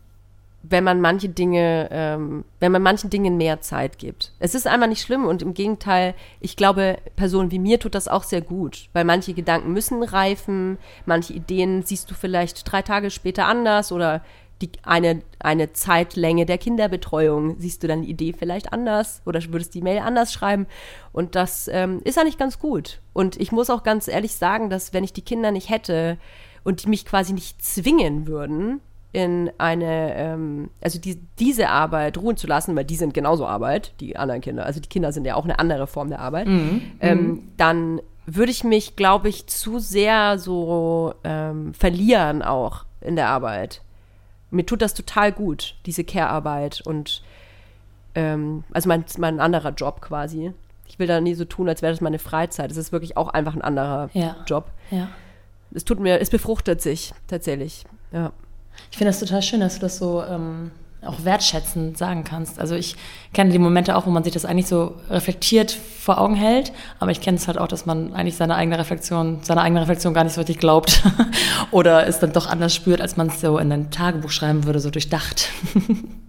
[0.69, 4.33] wenn man manche Dinge, ähm, wenn man manchen Dingen mehr Zeit gibt.
[4.39, 8.09] Es ist einfach nicht schlimm und im Gegenteil, ich glaube, Personen wie mir tut das
[8.09, 13.11] auch sehr gut, weil manche Gedanken müssen reifen, manche Ideen siehst du vielleicht drei Tage
[13.11, 14.23] später anders oder
[14.63, 19.75] die, eine, eine Zeitlänge der Kinderbetreuung siehst du dann die Idee vielleicht anders oder würdest
[19.75, 20.67] die Mail anders schreiben
[21.13, 23.01] und das ähm, ist eigentlich ganz gut.
[23.13, 26.17] Und ich muss auch ganz ehrlich sagen, dass wenn ich die Kinder nicht hätte
[26.63, 28.81] und die mich quasi nicht zwingen würden,
[29.15, 33.93] in eine, ähm, also die, diese Arbeit ruhen zu lassen, weil die sind genauso Arbeit,
[34.01, 36.83] die anderen Kinder, also die Kinder sind ja auch eine andere Form der Arbeit, mhm.
[37.01, 37.53] Ähm, mhm.
[37.57, 43.83] dann würde ich mich, glaube ich, zu sehr so ähm, verlieren auch in der Arbeit.
[44.51, 47.23] Mir tut das total gut, diese Care-Arbeit und
[48.17, 50.53] ähm, also mein, mein anderer Job quasi.
[50.87, 52.71] Ich will da nie so tun, als wäre das meine Freizeit.
[52.73, 54.37] Es ist wirklich auch einfach ein anderer ja.
[54.47, 54.71] Job.
[54.91, 55.09] Ja.
[55.73, 57.85] Es tut mir, es befruchtet sich tatsächlich.
[58.13, 58.33] Ja.
[58.91, 60.71] Ich finde das total schön, dass du das so ähm,
[61.07, 62.59] auch wertschätzend sagen kannst.
[62.59, 62.97] Also ich
[63.33, 67.11] kenne die Momente auch, wo man sich das eigentlich so reflektiert vor Augen hält, aber
[67.11, 70.25] ich kenne es halt auch, dass man eigentlich seine eigene Reflexion, seine eigene Reflexion gar
[70.25, 71.03] nicht so richtig glaubt
[71.71, 74.81] oder es dann doch anders spürt, als man es so in ein Tagebuch schreiben würde,
[74.81, 75.51] so durchdacht.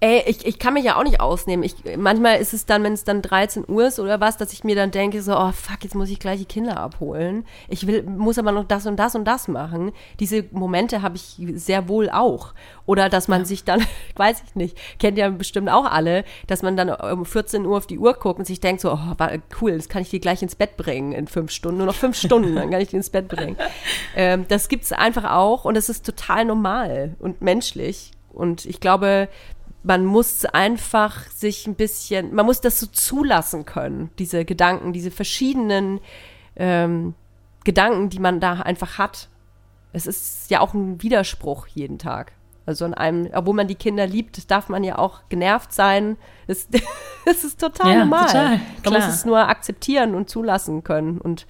[0.00, 1.64] Ey, ich, ich kann mich ja auch nicht ausnehmen.
[1.64, 4.62] Ich, manchmal ist es dann, wenn es dann 13 Uhr ist oder was, dass ich
[4.62, 7.44] mir dann denke, so, oh fuck, jetzt muss ich gleich die Kinder abholen.
[7.68, 9.90] Ich will, muss aber noch das und das und das machen.
[10.20, 12.54] Diese Momente habe ich sehr wohl auch.
[12.86, 13.46] Oder dass man ja.
[13.46, 13.84] sich dann,
[14.16, 17.88] weiß ich nicht, kennt ja bestimmt auch alle, dass man dann um 14 Uhr auf
[17.88, 19.26] die Uhr guckt und sich denkt, so, oh,
[19.60, 21.78] cool, das kann ich dir gleich ins Bett bringen in fünf Stunden.
[21.78, 23.56] Nur noch fünf Stunden, dann kann ich dir ins Bett bringen.
[24.16, 28.12] Ähm, das gibt's einfach auch und es ist total normal und menschlich.
[28.32, 29.28] Und ich glaube,
[29.88, 35.10] man muss einfach sich ein bisschen, man muss das so zulassen können, diese Gedanken, diese
[35.10, 36.00] verschiedenen
[36.56, 37.14] ähm,
[37.64, 39.30] Gedanken, die man da einfach hat.
[39.94, 42.32] Es ist ja auch ein Widerspruch jeden Tag.
[42.66, 46.18] Also an einem, obwohl man die Kinder liebt, darf man ja auch genervt sein.
[46.46, 46.68] Es,
[47.24, 48.26] es ist total ja, normal.
[48.26, 51.18] Total, man muss es nur akzeptieren und zulassen können.
[51.18, 51.46] Und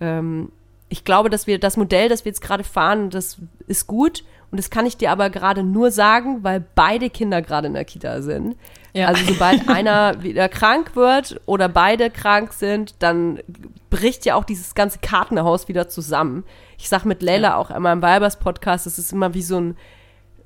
[0.00, 0.52] ähm,
[0.88, 4.24] ich glaube, dass wir das Modell, das wir jetzt gerade fahren, das ist gut.
[4.50, 7.84] Und das kann ich dir aber gerade nur sagen, weil beide Kinder gerade in der
[7.84, 8.56] Kita sind.
[8.94, 9.08] Ja.
[9.08, 13.40] Also sobald einer wieder krank wird oder beide krank sind, dann
[13.90, 16.44] bricht ja auch dieses ganze Kartenhaus wieder zusammen.
[16.78, 17.56] Ich sag mit Leila ja.
[17.56, 19.76] auch immer im Weibers Podcast, es ist immer wie so ein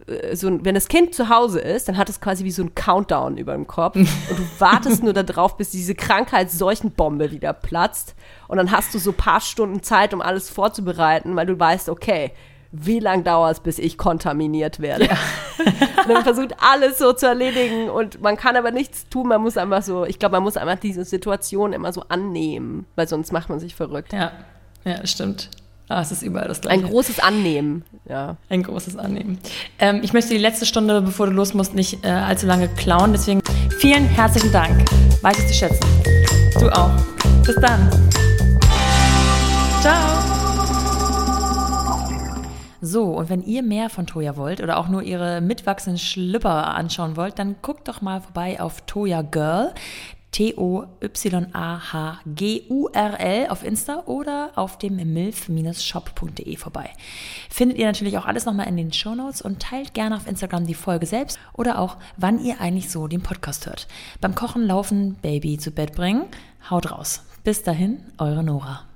[0.07, 2.63] äh, so ein, wenn das Kind zu Hause ist, dann hat es quasi wie so
[2.63, 8.15] ein Countdown über dem Kopf und du wartest nur darauf, bis diese Krankheitsseuchenbombe wieder platzt
[8.49, 12.33] und dann hast du so paar Stunden Zeit, um alles vorzubereiten, weil du weißt, okay,
[12.73, 15.05] wie lange dauert es, bis ich kontaminiert werde?
[15.05, 15.17] Ja.
[16.09, 19.29] man versucht alles so zu erledigen und man kann aber nichts tun.
[19.29, 23.07] Man muss einfach so, ich glaube, man muss einfach diese Situation immer so annehmen, weil
[23.07, 24.13] sonst macht man sich verrückt.
[24.15, 24.33] Ja,
[24.85, 25.51] ja, stimmt.
[25.89, 26.83] Ah, es ist überall das Gleiche.
[26.83, 28.37] Ein großes Annehmen, ja.
[28.49, 29.39] Ein großes Annehmen.
[29.79, 33.13] Ähm, ich möchte die letzte Stunde, bevor du los musst, nicht äh, allzu lange klauen.
[33.13, 33.43] Deswegen
[33.79, 34.89] vielen herzlichen Dank.
[35.21, 35.87] Weiß es zu schätzen.
[36.59, 36.93] Du auch.
[37.45, 37.91] Bis dann.
[39.83, 40.22] Ciao.
[42.85, 47.17] So, und wenn ihr mehr von Toya wollt oder auch nur ihre mitwachsenden Schlüpper anschauen
[47.17, 49.73] wollt, dann guckt doch mal vorbei auf Toya Girl.
[50.33, 51.07] T-O-Y-A-H-G-U-R-L
[53.51, 56.91] auf Insta oder auf dem milf-shop.de vorbei.
[57.51, 60.67] Findet ihr natürlich auch alles nochmal in den Show Notes und teilt gerne auf Instagram
[60.67, 63.87] die Folge selbst oder auch, wann ihr eigentlich so den Podcast hört.
[64.21, 66.25] Beim Kochen, Laufen, Baby zu Bett bringen.
[66.69, 67.23] Haut raus.
[67.45, 68.92] Bis dahin, eure Nora.